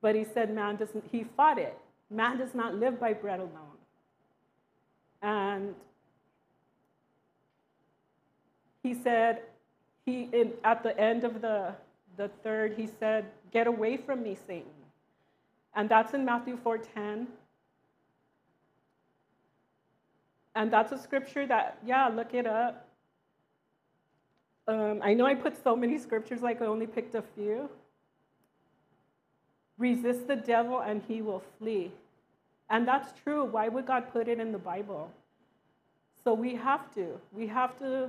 [0.00, 1.04] But he said, man doesn't.
[1.12, 1.76] He fought it.
[2.08, 3.76] Man does not live by bread alone.
[5.20, 5.74] And
[8.82, 9.42] he said,
[10.06, 11.74] he in, at the end of the
[12.16, 14.70] the third, he said, Get away from me, Satan.
[15.74, 17.26] And that's in Matthew 4:10.
[20.54, 22.88] And that's a scripture that, yeah, look it up.
[24.66, 27.68] Um, I know I put so many scriptures, like I only picked a few.
[29.76, 31.92] Resist the devil and he will flee.
[32.70, 33.44] And that's true.
[33.44, 35.10] Why would God put it in the Bible?
[36.24, 37.20] So we have to.
[37.32, 38.08] We have to,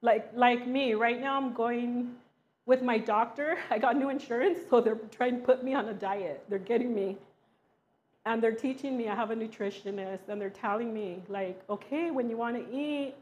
[0.00, 2.16] like, like me, right now I'm going
[2.66, 5.94] with my doctor, I got new insurance, so they're trying to put me on a
[5.94, 6.44] diet.
[6.48, 7.16] They're getting me.
[8.24, 12.30] And they're teaching me, I have a nutritionist, and they're telling me, like, okay, when
[12.30, 13.14] you want to eat,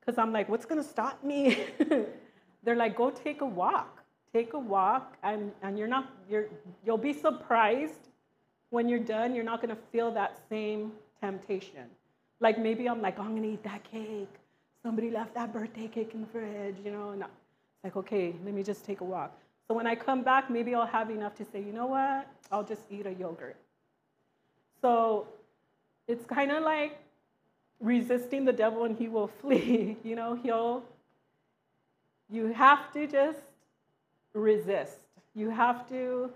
[0.00, 1.64] because I'm like, what's going to stop me?
[2.62, 4.02] they're like, go take a walk.
[4.32, 6.46] Take a walk, and, and you're not, you're,
[6.86, 8.08] you'll be surprised
[8.70, 11.84] when you're done, you're not going to feel that same temptation.
[12.40, 14.34] Like maybe I'm like, oh, I'm going to eat that cake.
[14.82, 17.24] Somebody left that birthday cake in the fridge, you know, and
[17.84, 19.36] like, okay, let me just take a walk.
[19.68, 22.28] So when I come back, maybe I'll have enough to say, you know what?
[22.50, 23.56] I'll just eat a yogurt.
[24.80, 25.26] So
[26.06, 26.98] it's kind of like
[27.80, 29.96] resisting the devil and he will flee.
[30.04, 30.82] you know, he'll,
[32.30, 33.40] you have to just
[34.34, 34.98] resist.
[35.34, 36.30] You have to,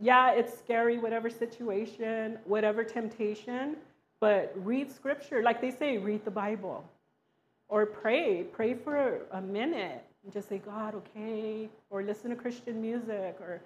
[0.00, 3.76] yeah, it's scary, whatever situation, whatever temptation,
[4.20, 5.42] but read scripture.
[5.42, 6.84] Like they say, read the Bible
[7.68, 8.42] or pray.
[8.42, 13.60] Pray for a minute and just say, God, okay, or listen to Christian music or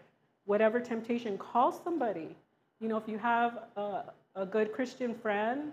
[0.44, 1.38] whatever temptation.
[1.38, 2.36] Call somebody.
[2.80, 4.02] You know, if you have a,
[4.36, 5.72] a good Christian friend,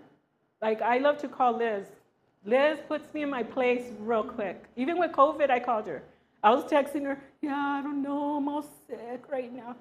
[0.62, 1.86] like I love to call Liz.
[2.46, 4.64] Liz puts me in my place real quick.
[4.76, 6.02] Even with COVID, I called her.
[6.42, 9.76] I was texting her, yeah, I don't know, I'm all sick right now.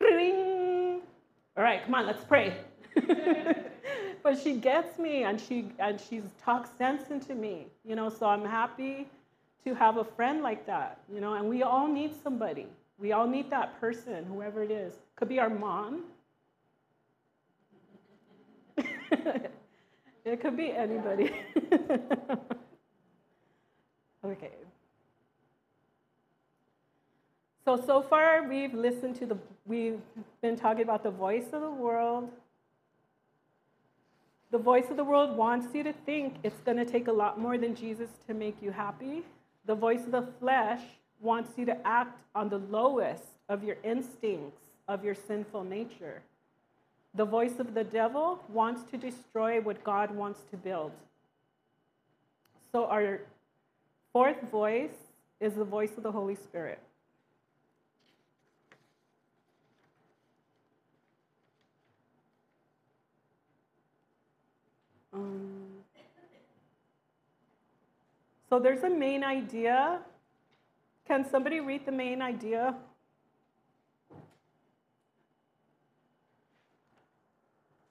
[0.00, 1.00] Ring.
[1.56, 2.54] All right, come on, let's pray.
[4.22, 8.26] but she gets me and she and she's talks sense into me, you know, so
[8.26, 9.08] I'm happy
[9.64, 12.66] to have a friend like that, you know, and we all need somebody.
[12.98, 14.94] We all need that person, whoever it is.
[15.16, 16.04] Could be our mom.
[20.24, 21.32] it could be anybody.
[24.24, 24.50] okay.
[27.64, 30.00] So, so far we've listened to the, we've
[30.42, 32.30] been talking about the voice of the world.
[34.50, 37.40] The voice of the world wants you to think it's going to take a lot
[37.40, 39.24] more than Jesus to make you happy.
[39.66, 40.80] The voice of the flesh
[41.20, 46.22] wants you to act on the lowest of your instincts of your sinful nature.
[47.14, 50.92] The voice of the devil wants to destroy what God wants to build.
[52.72, 53.20] So, our
[54.12, 54.96] fourth voice
[55.40, 56.80] is the voice of the Holy Spirit.
[65.12, 65.53] Um,
[68.54, 69.98] So there's a main idea.
[71.08, 72.76] Can somebody read the main idea?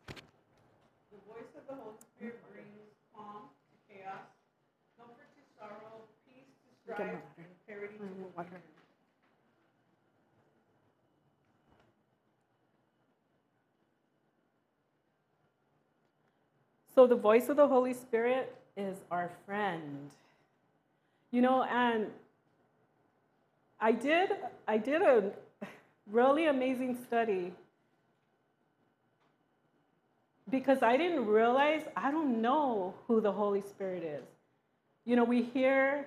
[0.08, 4.24] The voice of the Holy Spirit brings calm to chaos,
[4.98, 8.62] comfort to sorrow, peace to strife, and clarity to water.
[16.96, 20.10] So the voice of the Holy Spirit is our friend.
[21.34, 22.06] You know, and
[23.80, 24.30] I did
[24.68, 25.32] I did a
[26.12, 27.54] really amazing study
[30.52, 34.24] because I didn't realize I don't know who the Holy Spirit is.
[35.06, 36.06] You know, we hear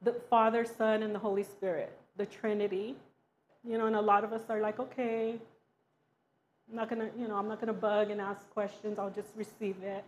[0.00, 2.96] the Father, Son, and the Holy Spirit, the Trinity.
[3.68, 5.38] You know, and a lot of us are like, okay,
[6.70, 8.98] I'm not gonna, you know, I'm not gonna bug and ask questions.
[8.98, 10.04] I'll just receive it.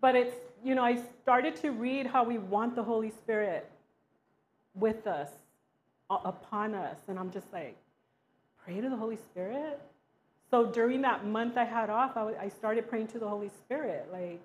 [0.00, 3.70] But it's, you know, I started to read how we want the Holy Spirit
[4.74, 5.30] with us,
[6.10, 7.76] upon us, and I'm just like,
[8.64, 9.80] pray to the Holy Spirit.
[10.50, 14.08] So during that month I had off, I, I started praying to the Holy Spirit,
[14.12, 14.40] like.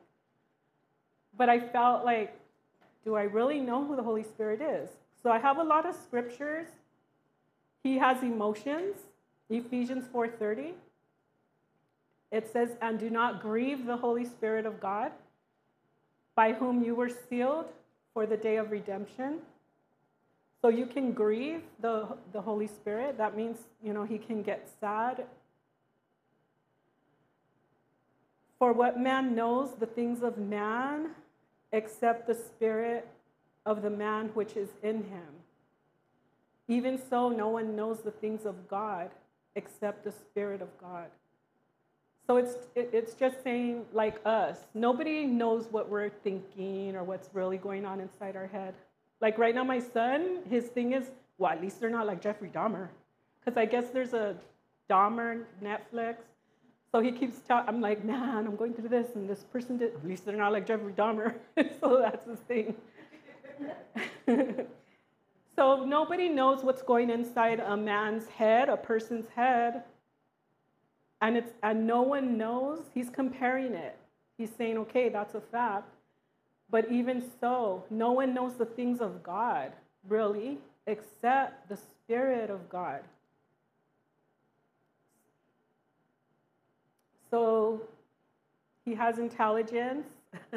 [1.37, 2.37] But I felt like,
[3.03, 4.89] do I really know who the Holy Spirit is?
[5.21, 6.67] So I have a lot of scriptures.
[7.83, 8.95] He has emotions.
[9.49, 10.73] Ephesians 4:30.
[12.31, 15.11] It says, "And do not grieve the Holy Spirit of God,
[16.35, 17.67] by whom you were sealed
[18.13, 19.41] for the day of redemption."
[20.61, 23.17] So you can grieve the, the Holy Spirit.
[23.17, 25.25] That means, you know, he can get sad.
[28.57, 31.11] For what man knows the things of man
[31.71, 33.07] except the spirit
[33.65, 35.27] of the man which is in him.
[36.67, 39.11] Even so, no one knows the things of God
[39.55, 41.07] except the Spirit of God.
[42.27, 47.57] So it's, it's just saying, like us, nobody knows what we're thinking or what's really
[47.57, 48.73] going on inside our head.
[49.21, 52.49] Like right now, my son, his thing is, well, at least they're not like Jeffrey
[52.49, 52.87] Dahmer.
[53.39, 54.35] Because I guess there's a
[54.89, 56.15] Dahmer Netflix.
[56.91, 59.93] So he keeps telling, I'm like, man, I'm going through this, and this person did,
[59.93, 61.35] at least they're not like Jeffrey Dahmer.
[61.79, 62.75] so that's his thing.
[65.55, 69.83] So nobody knows what's going inside a man's head, a person's head.
[71.21, 72.81] And it's and no one knows.
[72.93, 73.97] He's comparing it.
[74.37, 75.89] He's saying, okay, that's a fact.
[76.69, 79.71] But even so, no one knows the things of God,
[80.07, 80.57] really,
[80.87, 83.01] except the Spirit of God.
[87.29, 87.81] So
[88.83, 90.07] he has intelligence.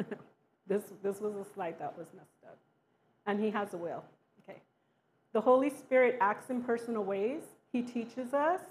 [0.67, 2.57] this, this was a slide that was messed up.
[3.25, 4.03] And he has a will.
[4.43, 4.59] Okay.
[5.33, 7.41] The Holy Spirit acts in personal ways.
[7.71, 8.61] He teaches us.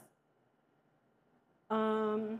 [1.70, 2.38] Um,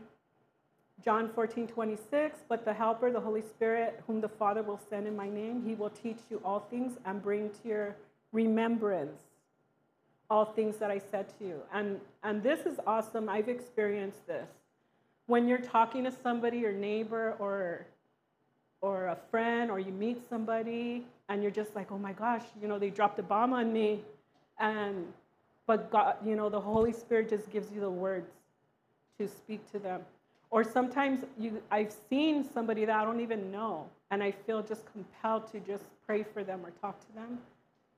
[1.03, 5.15] John 14, 26, but the Helper, the Holy Spirit, whom the Father will send in
[5.15, 7.95] my name, he will teach you all things and bring to your
[8.33, 9.17] remembrance
[10.29, 11.61] all things that I said to you.
[11.73, 13.29] And, and this is awesome.
[13.29, 14.47] I've experienced this.
[15.27, 17.85] When you're talking to somebody, your neighbor, or,
[18.81, 22.67] or a friend, or you meet somebody, and you're just like, oh my gosh, you
[22.67, 24.01] know, they dropped a bomb on me.
[24.59, 25.13] And,
[25.65, 28.29] but God, you know, the Holy Spirit just gives you the words
[29.19, 30.01] to speak to them.
[30.49, 34.81] Or sometimes you, I've seen somebody that I don't even know, and I feel just
[34.91, 37.37] compelled to just pray for them or talk to them.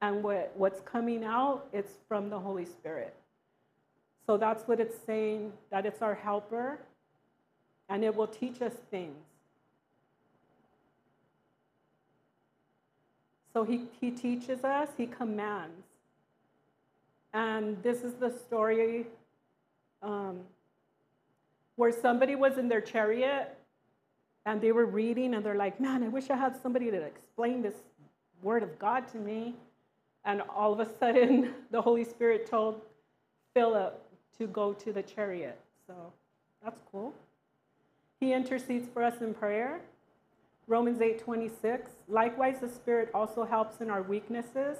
[0.01, 3.13] And what, what's coming out, it's from the Holy Spirit.
[4.25, 6.79] So that's what it's saying, that it's our helper,
[7.87, 9.15] and it will teach us things.
[13.53, 15.85] So he, he teaches us, he commands.
[17.33, 19.05] And this is the story
[20.01, 20.39] um,
[21.81, 23.57] where somebody was in their chariot
[24.45, 27.63] and they were reading and they're like, man, I wish I had somebody to explain
[27.63, 27.73] this
[28.43, 29.55] word of God to me.
[30.23, 32.81] And all of a sudden, the Holy Spirit told
[33.55, 33.99] Philip
[34.37, 35.59] to go to the chariot.
[35.87, 35.95] So
[36.63, 37.15] that's cool.
[38.19, 39.81] He intercedes for us in prayer.
[40.67, 41.89] Romans 8 26.
[42.07, 44.77] Likewise, the Spirit also helps in our weaknesses.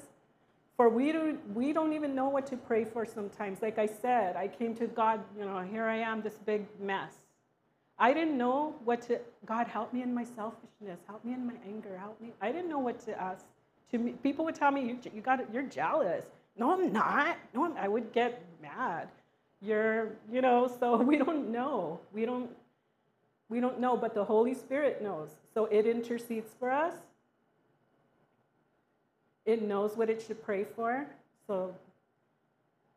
[0.81, 3.61] For we don't, we don't even know what to pray for sometimes.
[3.61, 7.13] Like I said, I came to God, you know, here I am, this big mess.
[7.99, 11.53] I didn't know what to, God, help me in my selfishness, help me in my
[11.67, 12.31] anger, help me.
[12.41, 13.45] I didn't know what to ask.
[13.91, 16.25] To me, people would tell me, you, you got, you're jealous.
[16.57, 17.37] No, I'm not.
[17.53, 19.07] No, I'm, I would get mad.
[19.61, 21.99] You're, you know, so we don't know.
[22.11, 22.49] We don't,
[23.49, 25.29] we don't know, but the Holy Spirit knows.
[25.53, 26.95] So it intercedes for us.
[29.45, 31.05] It knows what it should pray for.
[31.47, 31.73] So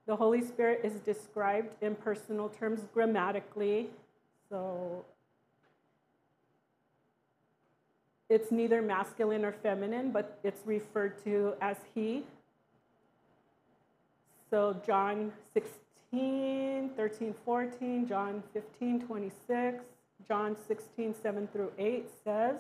[0.07, 3.89] the Holy Spirit is described in personal terms grammatically.
[4.51, 5.05] So
[8.29, 12.25] it's neither masculine or feminine, but it's referred to as he.
[14.51, 19.85] So John 16, 13, 14, John 15, 26,
[20.29, 22.57] John 16, 7 through 8 says,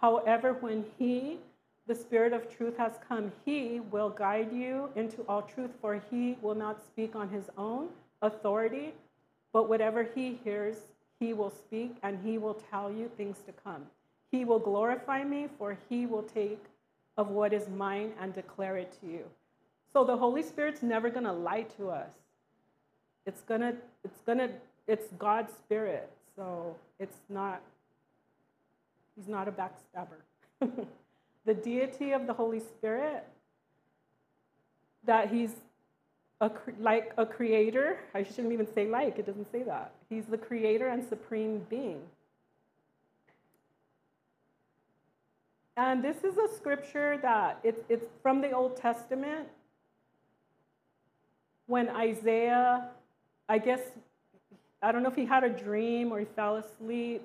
[0.00, 1.38] However, when he,
[1.86, 6.36] the Spirit of truth, has come, he will guide you into all truth, for he
[6.42, 7.88] will not speak on his own
[8.22, 8.92] authority,
[9.52, 10.76] but whatever he hears,
[11.20, 13.82] he will speak, and he will tell you things to come.
[14.30, 16.62] He will glorify me, for he will take
[17.16, 19.24] of what is mine and declare it to you.
[19.92, 22.10] So the Holy Spirit's never going to lie to us.
[23.24, 23.74] It's going to,
[24.04, 24.50] it's going to,
[24.86, 26.10] it's God's Spirit.
[26.34, 27.62] So it's not,
[29.16, 30.20] he's not a backstabber.
[31.46, 33.24] the deity of the Holy Spirit,
[35.04, 35.52] that he's
[36.40, 37.98] a, like a creator.
[38.14, 39.92] I shouldn't even say like, it doesn't say that.
[40.10, 42.02] He's the creator and supreme being.
[45.76, 49.46] And this is a scripture that it's, it's from the Old Testament.
[51.66, 52.88] When Isaiah,
[53.48, 53.80] I guess,
[54.82, 57.22] I don't know if he had a dream or he fell asleep,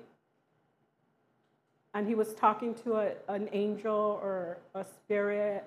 [1.94, 5.64] and he was talking to a, an angel or a spirit.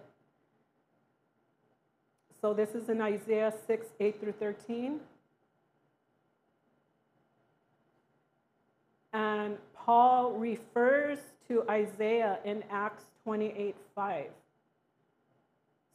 [2.41, 4.99] So this is in Isaiah 6, 8 through 13.
[9.13, 14.26] And Paul refers to Isaiah in Acts 28 5.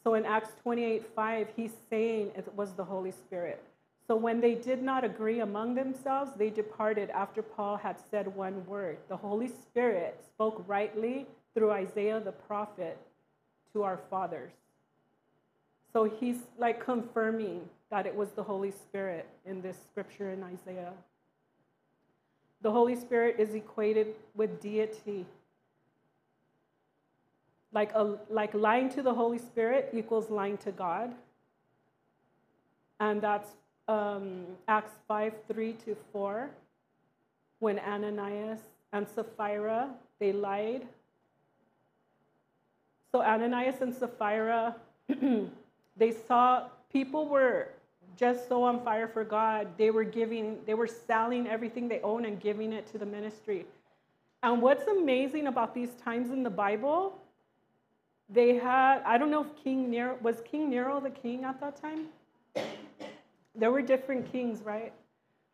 [0.02, 3.62] So in Acts 28 5, he's saying it was the Holy Spirit.
[4.10, 8.66] So when they did not agree among themselves, they departed after Paul had said one
[8.66, 8.98] word.
[9.08, 12.98] The Holy Spirit spoke rightly through Isaiah the prophet
[13.72, 14.50] to our fathers.
[15.92, 17.60] So he's like confirming
[17.92, 20.94] that it was the Holy Spirit in this scripture in Isaiah.
[22.62, 25.24] The Holy Spirit is equated with deity
[27.72, 31.14] like, a, like lying to the Holy Spirit equals lying to God.
[32.98, 33.50] And that's
[33.90, 36.50] um, Acts 5 3 to 4.
[37.58, 38.60] When Ananias
[38.92, 40.86] and Sapphira, they lied.
[43.12, 44.76] So Ananias and Sapphira,
[45.96, 47.68] they saw people were
[48.16, 49.66] just so on fire for God.
[49.76, 53.66] They were giving, they were selling everything they own and giving it to the ministry.
[54.42, 57.18] And what's amazing about these times in the Bible
[58.32, 61.82] they had, I don't know if King Nero, was King Nero the king at that
[61.82, 62.06] time?
[63.54, 64.92] There were different kings, right?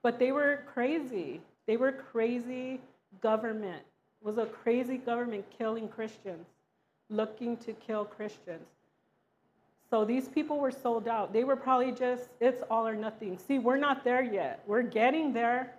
[0.02, 1.40] But they were crazy.
[1.66, 2.80] They were crazy
[3.20, 3.82] government.
[4.20, 6.46] It was a crazy government killing Christians,
[7.08, 8.66] looking to kill Christians.
[9.88, 11.32] So these people were sold out.
[11.32, 13.38] They were probably just, it's all or nothing.
[13.38, 14.62] See, we're not there yet.
[14.66, 15.72] We're getting there.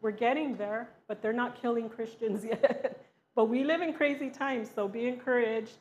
[0.00, 3.00] We're getting there, but they're not killing Christians yet.
[3.34, 5.78] but we live in crazy times, so be encouraged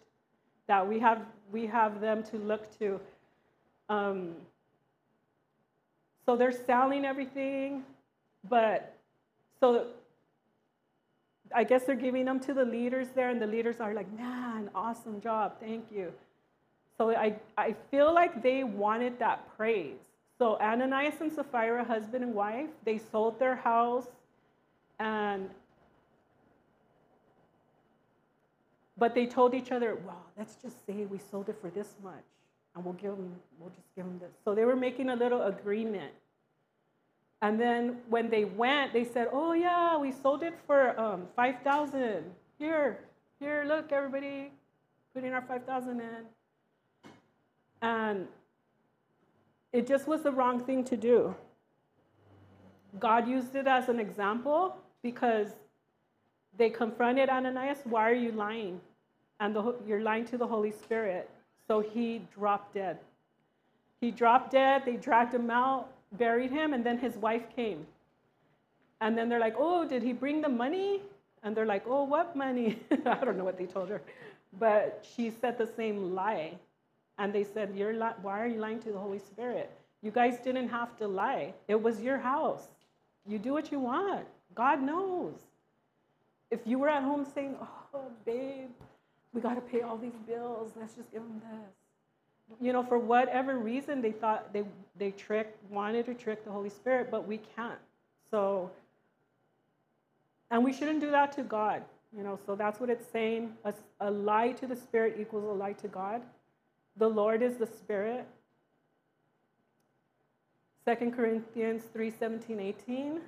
[0.68, 1.22] that we have
[1.52, 3.00] we have them to look to.
[3.90, 4.36] Um,
[6.26, 7.84] so they're selling everything,
[8.50, 8.96] but
[9.60, 9.88] so
[11.56, 14.70] I guess they're giving them to the leaders there, and the leaders are like, man,
[14.74, 16.12] awesome job, thank you.
[16.98, 19.98] So I, I feel like they wanted that praise.
[20.38, 24.08] So Ananias and Sapphira, husband and wife, they sold their house
[25.00, 25.50] and
[28.98, 32.24] But they told each other, well, let's just say we sold it for this much,
[32.76, 34.32] and we'll give them, we'll just give them this.
[34.44, 36.12] So they were making a little agreement.
[37.42, 42.24] And then when they went, they said, oh yeah, we sold it for um, 5,000.
[42.58, 43.00] Here,
[43.40, 44.52] here, look, everybody,
[45.14, 46.08] putting our 5,000 in.
[47.82, 48.28] And
[49.74, 51.36] it just was the wrong thing to do.
[53.00, 55.50] God used it as an example because
[56.58, 58.80] they confronted Ananias, Why are you lying?
[59.40, 61.30] And the, you're lying to the Holy Spirit.
[61.68, 63.00] So he dropped dead.
[64.02, 64.84] He dropped dead.
[64.86, 67.86] They dragged him out, buried him, and then his wife came.
[69.02, 71.02] And then they're like, Oh, did he bring the money?
[71.44, 72.80] And they're like, Oh, what money?
[73.06, 74.02] I don't know what they told her.
[74.60, 76.54] But she said the same lie.
[77.18, 79.72] And they said, You're li- Why are you lying to the Holy Spirit?
[80.02, 81.54] You guys didn't have to lie.
[81.68, 82.68] It was your house.
[83.26, 84.26] You do what you want.
[84.54, 85.34] God knows
[86.52, 88.70] if you were at home saying, oh, babe,
[89.34, 92.58] we got to pay all these bills, let's just give them this.
[92.62, 94.64] You know, for whatever reason, they thought they,
[94.98, 97.80] they tricked, wanted to trick the Holy Spirit, but we can't.
[98.30, 98.70] So,
[100.52, 101.84] and we shouldn't do that to God.
[102.16, 103.54] You know, so that's what it's saying.
[103.66, 106.22] A, a lie to the Spirit equals a lie to God.
[106.98, 108.28] The Lord is the Spirit.
[110.86, 113.22] 2 Corinthians 3 17, 18.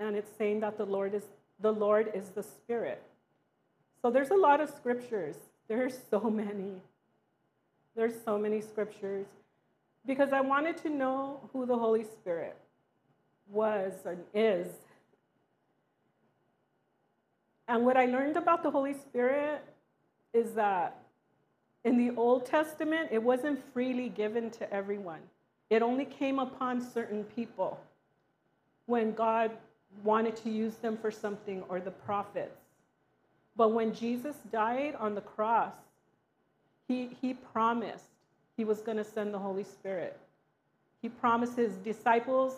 [0.00, 1.22] And it's saying that the Lord is
[1.60, 3.02] the Lord is the Spirit.
[4.04, 5.34] So there's a lot of scriptures.
[5.66, 6.82] There's so many.
[7.96, 9.24] There's so many scriptures
[10.04, 12.54] because I wanted to know who the Holy Spirit
[13.50, 14.68] was and is.
[17.66, 19.64] And what I learned about the Holy Spirit
[20.34, 20.98] is that
[21.84, 25.20] in the Old Testament, it wasn't freely given to everyone.
[25.70, 27.80] It only came upon certain people
[28.84, 29.50] when God
[30.02, 32.63] wanted to use them for something or the prophets.
[33.56, 35.74] But when Jesus died on the cross,
[36.88, 38.04] he, he promised
[38.56, 40.18] he was going to send the Holy Spirit.
[41.02, 42.54] He promised his disciples,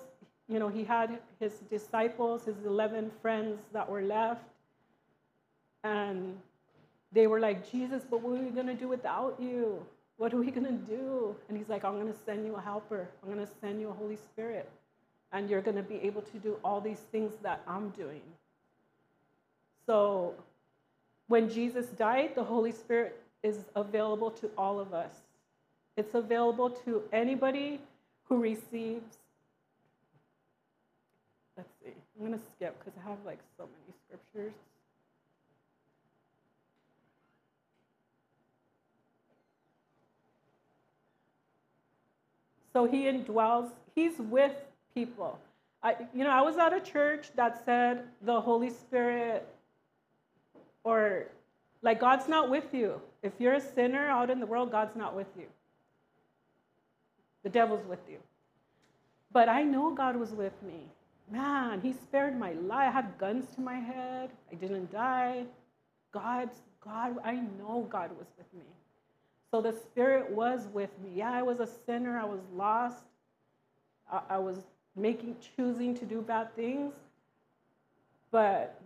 [0.48, 4.44] you know, he had his disciples, his 11 friends that were left.
[5.82, 6.36] And
[7.12, 9.84] they were like, Jesus, but what are we going to do without you?
[10.16, 11.34] What are we going to do?
[11.48, 13.08] And he's like, I'm going to send you a helper.
[13.22, 14.68] I'm going to send you a Holy Spirit.
[15.32, 18.22] And you're going to be able to do all these things that I'm doing.
[19.86, 20.34] So
[21.28, 25.12] when Jesus died, the Holy Spirit is available to all of us.
[25.96, 27.80] It's available to anybody
[28.28, 29.18] who receives.
[31.56, 34.52] Let's see, I'm going to skip because I have like so many scriptures.
[42.72, 44.52] So he indwells, he's with
[44.92, 45.38] people.
[45.82, 49.48] I, you know, I was at a church that said the Holy Spirit,
[50.86, 51.26] or
[51.82, 53.00] like God's not with you.
[53.24, 55.46] If you're a sinner out in the world, God's not with you.
[57.42, 58.18] The devil's with you.
[59.32, 60.86] But I know God was with me.
[61.28, 62.88] Man, he spared my life.
[62.88, 64.30] I had guns to my head.
[64.52, 65.44] I didn't die.
[66.12, 68.68] God's God, I know God was with me.
[69.50, 71.10] So the Spirit was with me.
[71.16, 72.16] Yeah, I was a sinner.
[72.16, 73.02] I was lost.
[74.10, 74.58] I, I was
[74.94, 76.94] making, choosing to do bad things.
[78.30, 78.80] But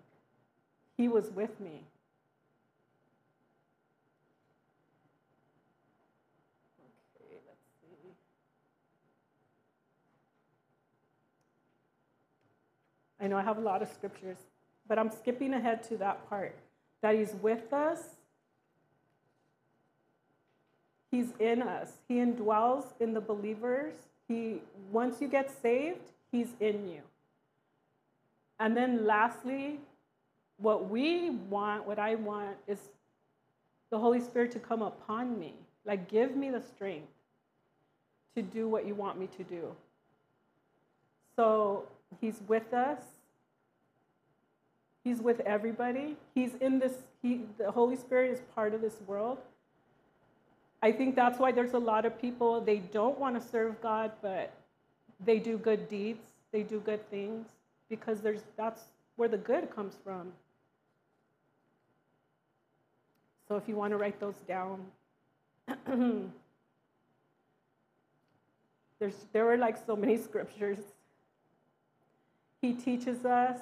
[0.96, 1.82] He was with me.
[13.20, 14.38] I know I have a lot of scriptures,
[14.88, 16.56] but I'm skipping ahead to that part
[17.02, 18.00] that He's with us,
[21.10, 23.94] He's in us, He indwells in the believers.
[24.28, 24.60] He,
[24.92, 26.00] once you get saved,
[26.30, 27.00] He's in you.
[28.58, 29.80] And then lastly,
[30.58, 32.78] what we want, what I want, is
[33.90, 35.54] the Holy Spirit to come upon me.
[35.84, 37.08] Like, give me the strength
[38.36, 39.74] to do what you want me to do.
[41.36, 41.86] So
[42.20, 42.98] He's with us.
[45.04, 46.16] He's with everybody.
[46.34, 46.92] He's in this,
[47.22, 49.38] he, the Holy Spirit is part of this world.
[50.82, 54.12] I think that's why there's a lot of people, they don't want to serve God,
[54.22, 54.52] but
[55.24, 57.46] they do good deeds, they do good things,
[57.88, 58.82] because there's, that's
[59.16, 60.32] where the good comes from.
[63.48, 64.80] So if you want to write those down,
[68.98, 70.78] there's, there were like so many scriptures.
[72.60, 73.58] He teaches us,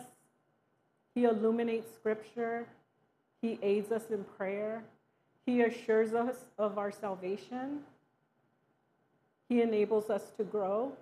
[1.15, 2.67] He illuminates scripture,
[3.41, 4.83] He aids us in prayer,
[5.47, 7.81] He assures us of our salvation,
[9.49, 10.93] He enables us to grow.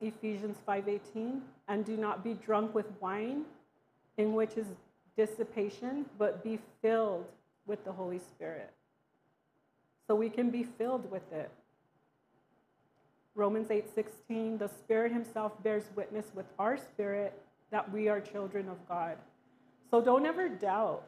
[0.00, 3.44] Ephesians 5:18 and do not be drunk with wine
[4.16, 4.66] in which is
[5.16, 7.26] dissipation but be filled
[7.66, 8.72] with the Holy Spirit.
[10.06, 11.50] So we can be filled with it.
[13.34, 18.88] Romans 8:16, the Spirit himself bears witness with our spirit that we are children of
[18.88, 19.16] God.
[19.90, 21.02] So don't ever doubt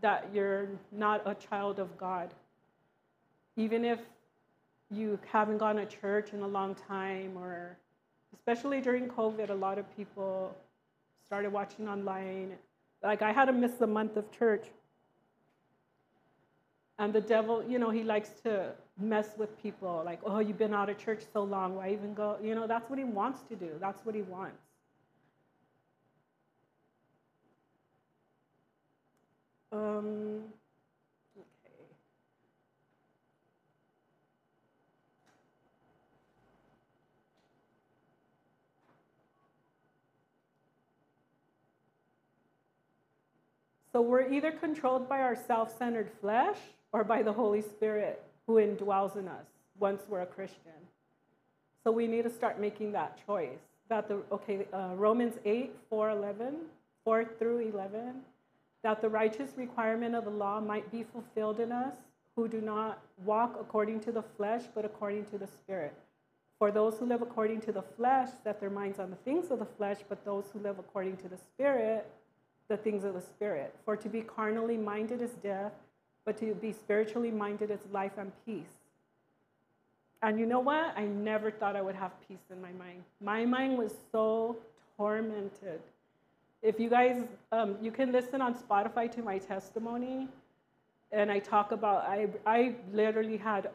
[0.00, 2.32] that you're not a child of God.
[3.56, 4.00] Even if
[4.90, 7.76] you haven't gone to church in a long time or
[8.34, 10.54] especially during COVID, a lot of people
[11.26, 12.56] started watching online.
[13.02, 14.66] Like I had to miss a month of church.
[16.98, 20.74] And the devil, you know, he likes to mess with people like, oh, you've been
[20.74, 22.36] out of church so long, why even go?
[22.42, 23.70] You know, that's what he wants to do.
[23.80, 24.62] That's what he wants.
[29.72, 30.44] Um,
[31.36, 31.74] okay.
[43.90, 46.58] So we're either controlled by our self centered flesh
[46.94, 49.46] or by the Holy Spirit who indwells in us
[49.80, 50.78] once we're a Christian.
[51.82, 53.58] So we need to start making that choice.
[53.88, 56.54] That the okay, uh, Romans 8, 4, 11,
[57.04, 58.14] 4 through 11,
[58.84, 61.94] that the righteous requirement of the law might be fulfilled in us
[62.36, 65.94] who do not walk according to the flesh, but according to the Spirit.
[66.58, 69.58] For those who live according to the flesh set their minds on the things of
[69.58, 72.06] the flesh, but those who live according to the Spirit
[72.68, 73.74] the things of the Spirit.
[73.84, 75.72] For to be carnally minded is death,
[76.24, 78.80] but to be spiritually minded is life and peace.
[80.22, 80.96] And you know what?
[80.96, 83.02] I never thought I would have peace in my mind.
[83.20, 84.56] My mind was so
[84.96, 85.80] tormented.
[86.62, 87.22] If you guys,
[87.52, 90.28] um, you can listen on Spotify to my testimony,
[91.12, 93.68] and I talk about, I, I literally had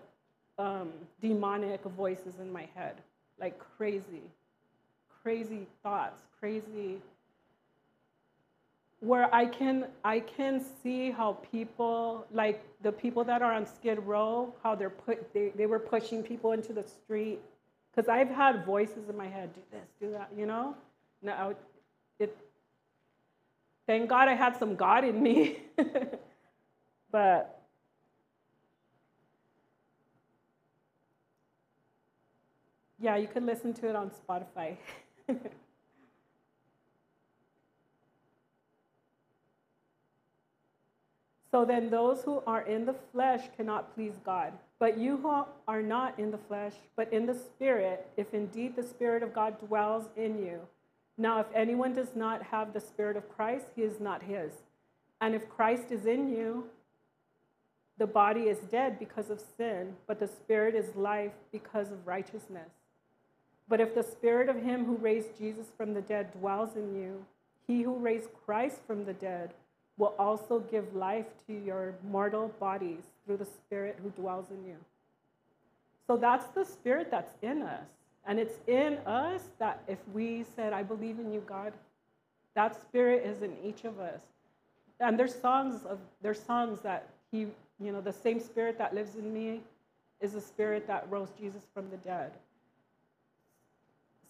[0.58, 0.90] um,
[1.22, 2.96] demonic voices in my head,
[3.40, 4.24] like crazy,
[5.22, 6.98] crazy thoughts, crazy
[9.02, 14.00] where I can I can see how people like the people that are on Skid
[14.00, 17.40] Row, how they're put they, they were pushing people into the street.
[17.92, 20.76] Because I've had voices in my head, do this, do that, you know?
[21.22, 21.54] Now
[22.20, 22.36] it
[23.88, 25.60] thank God I had some God in me.
[27.12, 27.62] but
[33.00, 34.76] yeah, you can listen to it on Spotify.
[41.52, 44.54] So then those who are in the flesh cannot please God.
[44.78, 48.84] But you who are not in the flesh, but in the Spirit, if indeed the
[48.84, 50.60] Spirit of God dwells in you.
[51.18, 54.54] Now, if anyone does not have the Spirit of Christ, he is not his.
[55.20, 56.66] And if Christ is in you,
[57.98, 62.70] the body is dead because of sin, but the Spirit is life because of righteousness.
[63.68, 67.26] But if the Spirit of him who raised Jesus from the dead dwells in you,
[67.68, 69.54] he who raised Christ from the dead,
[70.00, 74.78] will also give life to your mortal bodies through the Spirit who dwells in you.
[76.08, 77.86] So that's the Spirit that's in us.
[78.26, 81.74] And it's in us that if we said, I believe in you, God,
[82.56, 84.22] that Spirit is in each of us.
[85.00, 87.48] And there's songs of there's songs that he,
[87.80, 89.62] you know, the same Spirit that lives in me
[90.22, 92.32] is the Spirit that rose Jesus from the dead.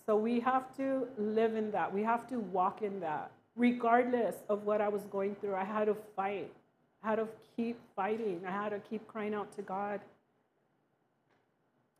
[0.06, 1.94] So we have to live in that.
[1.94, 5.86] We have to walk in that regardless of what I was going through, I had
[5.86, 6.50] to fight.
[7.04, 8.42] I had to keep fighting.
[8.48, 10.00] I had to keep crying out to God.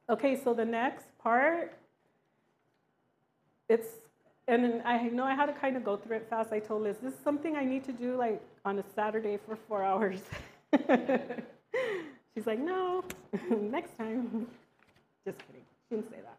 [0.10, 1.74] Okay, so the next part,
[3.68, 3.88] it's,
[4.48, 6.54] and I know I had to kind of go through it fast.
[6.54, 9.58] I told Liz, this is something I need to do like on a Saturday for
[9.68, 10.22] four hours.
[12.34, 13.04] She's like, no,
[13.52, 14.48] next time.
[15.26, 15.62] Just kidding.
[15.90, 16.38] She didn't say that.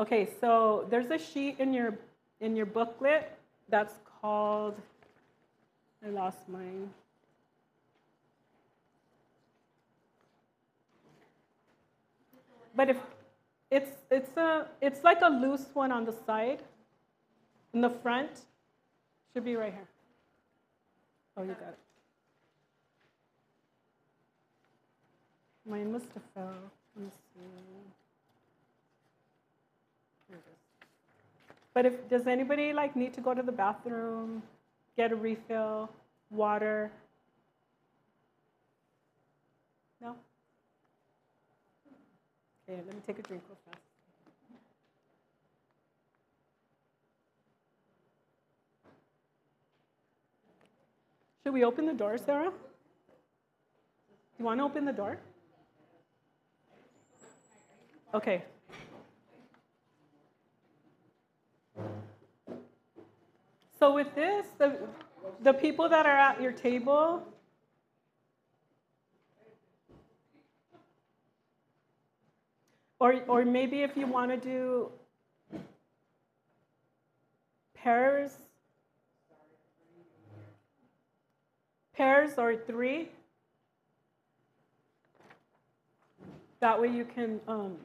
[0.00, 1.94] Okay, so there's a sheet in your
[2.40, 3.36] in your booklet
[3.68, 4.74] that's called,
[6.04, 6.90] I lost mine.
[12.76, 12.96] But if
[13.70, 16.60] it's it's a it's like a loose one on the side.
[17.72, 18.30] In the front,
[19.32, 19.88] should be right here.
[21.36, 21.78] Oh, you got it.
[25.68, 26.54] Mine must have fell.
[26.94, 27.83] Let me see.
[31.74, 34.42] But if does anybody like need to go to the bathroom,
[34.96, 35.90] get a refill,
[36.30, 36.92] water?
[40.00, 40.14] No?
[42.68, 43.82] Okay, let me take a drink real fast.
[51.42, 52.52] Should we open the door, Sarah?
[54.38, 55.18] You want to open the door?
[58.14, 58.44] Okay.
[63.84, 64.78] So with this, the,
[65.42, 67.22] the people that are at your table,
[72.98, 74.90] or, or maybe if you want to do
[77.74, 78.34] pairs,
[81.94, 83.10] pairs or three,
[86.60, 87.76] that way you can, um,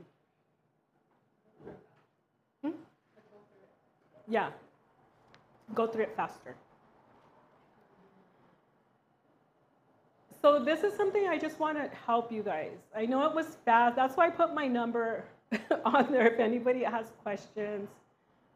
[2.63, 2.69] hmm?
[4.29, 4.51] yeah
[5.73, 6.55] go through it faster.
[10.41, 12.77] So this is something I just want to help you guys.
[12.95, 13.97] I know it was fast.
[13.97, 15.25] That's why I put my number
[15.85, 17.89] on there if anybody has questions.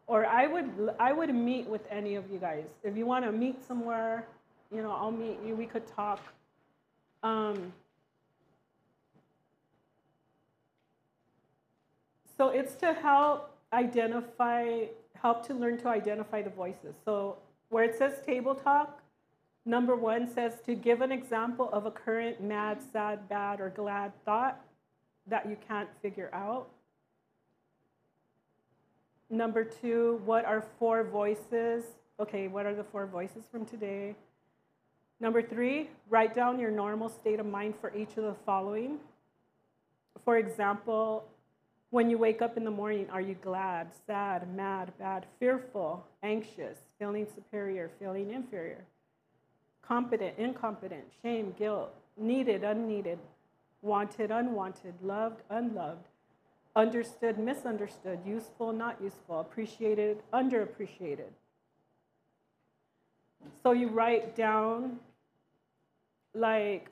[0.06, 2.64] Or I would I would meet with any of you guys.
[2.82, 4.26] If you want to meet somewhere,
[4.70, 5.54] you know, I'll meet you.
[5.54, 6.20] We could talk.
[7.22, 7.72] Um,
[12.36, 14.84] so it's to help identify
[15.20, 16.94] help to learn to identify the voices.
[17.04, 17.36] So
[17.68, 19.02] where it says table talk,
[19.64, 24.12] number one says to give an example of a current mad, sad, bad, or glad
[24.24, 24.60] thought
[25.26, 26.68] that you can't figure out.
[29.30, 31.84] Number two, what are four voices?
[32.20, 34.14] Okay, what are the four voices from today?
[35.20, 38.98] Number three, write down your normal state of mind for each of the following.
[40.24, 41.24] For example,
[41.94, 46.76] When you wake up in the morning, are you glad, sad, mad, bad, fearful, anxious,
[46.98, 48.84] feeling superior, feeling inferior?
[49.80, 53.20] Competent, incompetent, shame, guilt, needed, unneeded,
[53.80, 56.08] wanted, unwanted, loved, unloved,
[56.74, 61.30] understood, misunderstood, useful, not useful, appreciated, underappreciated.
[63.62, 64.98] So you write down,
[66.34, 66.90] like,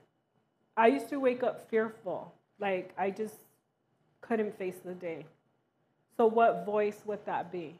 [0.76, 2.32] I used to wake up fearful.
[2.60, 3.34] Like, I just
[4.22, 5.26] couldn't face the day.
[6.16, 7.78] So, what voice would that be?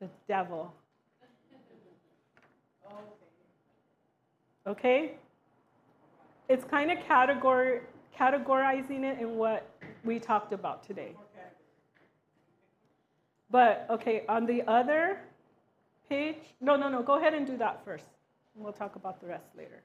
[0.00, 0.74] The devil.
[4.66, 5.12] Okay?
[6.48, 7.82] It's kind of categor-
[8.18, 9.68] categorizing it in what
[10.04, 11.14] we talked about today.
[13.50, 15.20] But, okay, on the other
[16.08, 18.06] page, no, no, no, go ahead and do that first.
[18.54, 19.82] We'll talk about the rest later.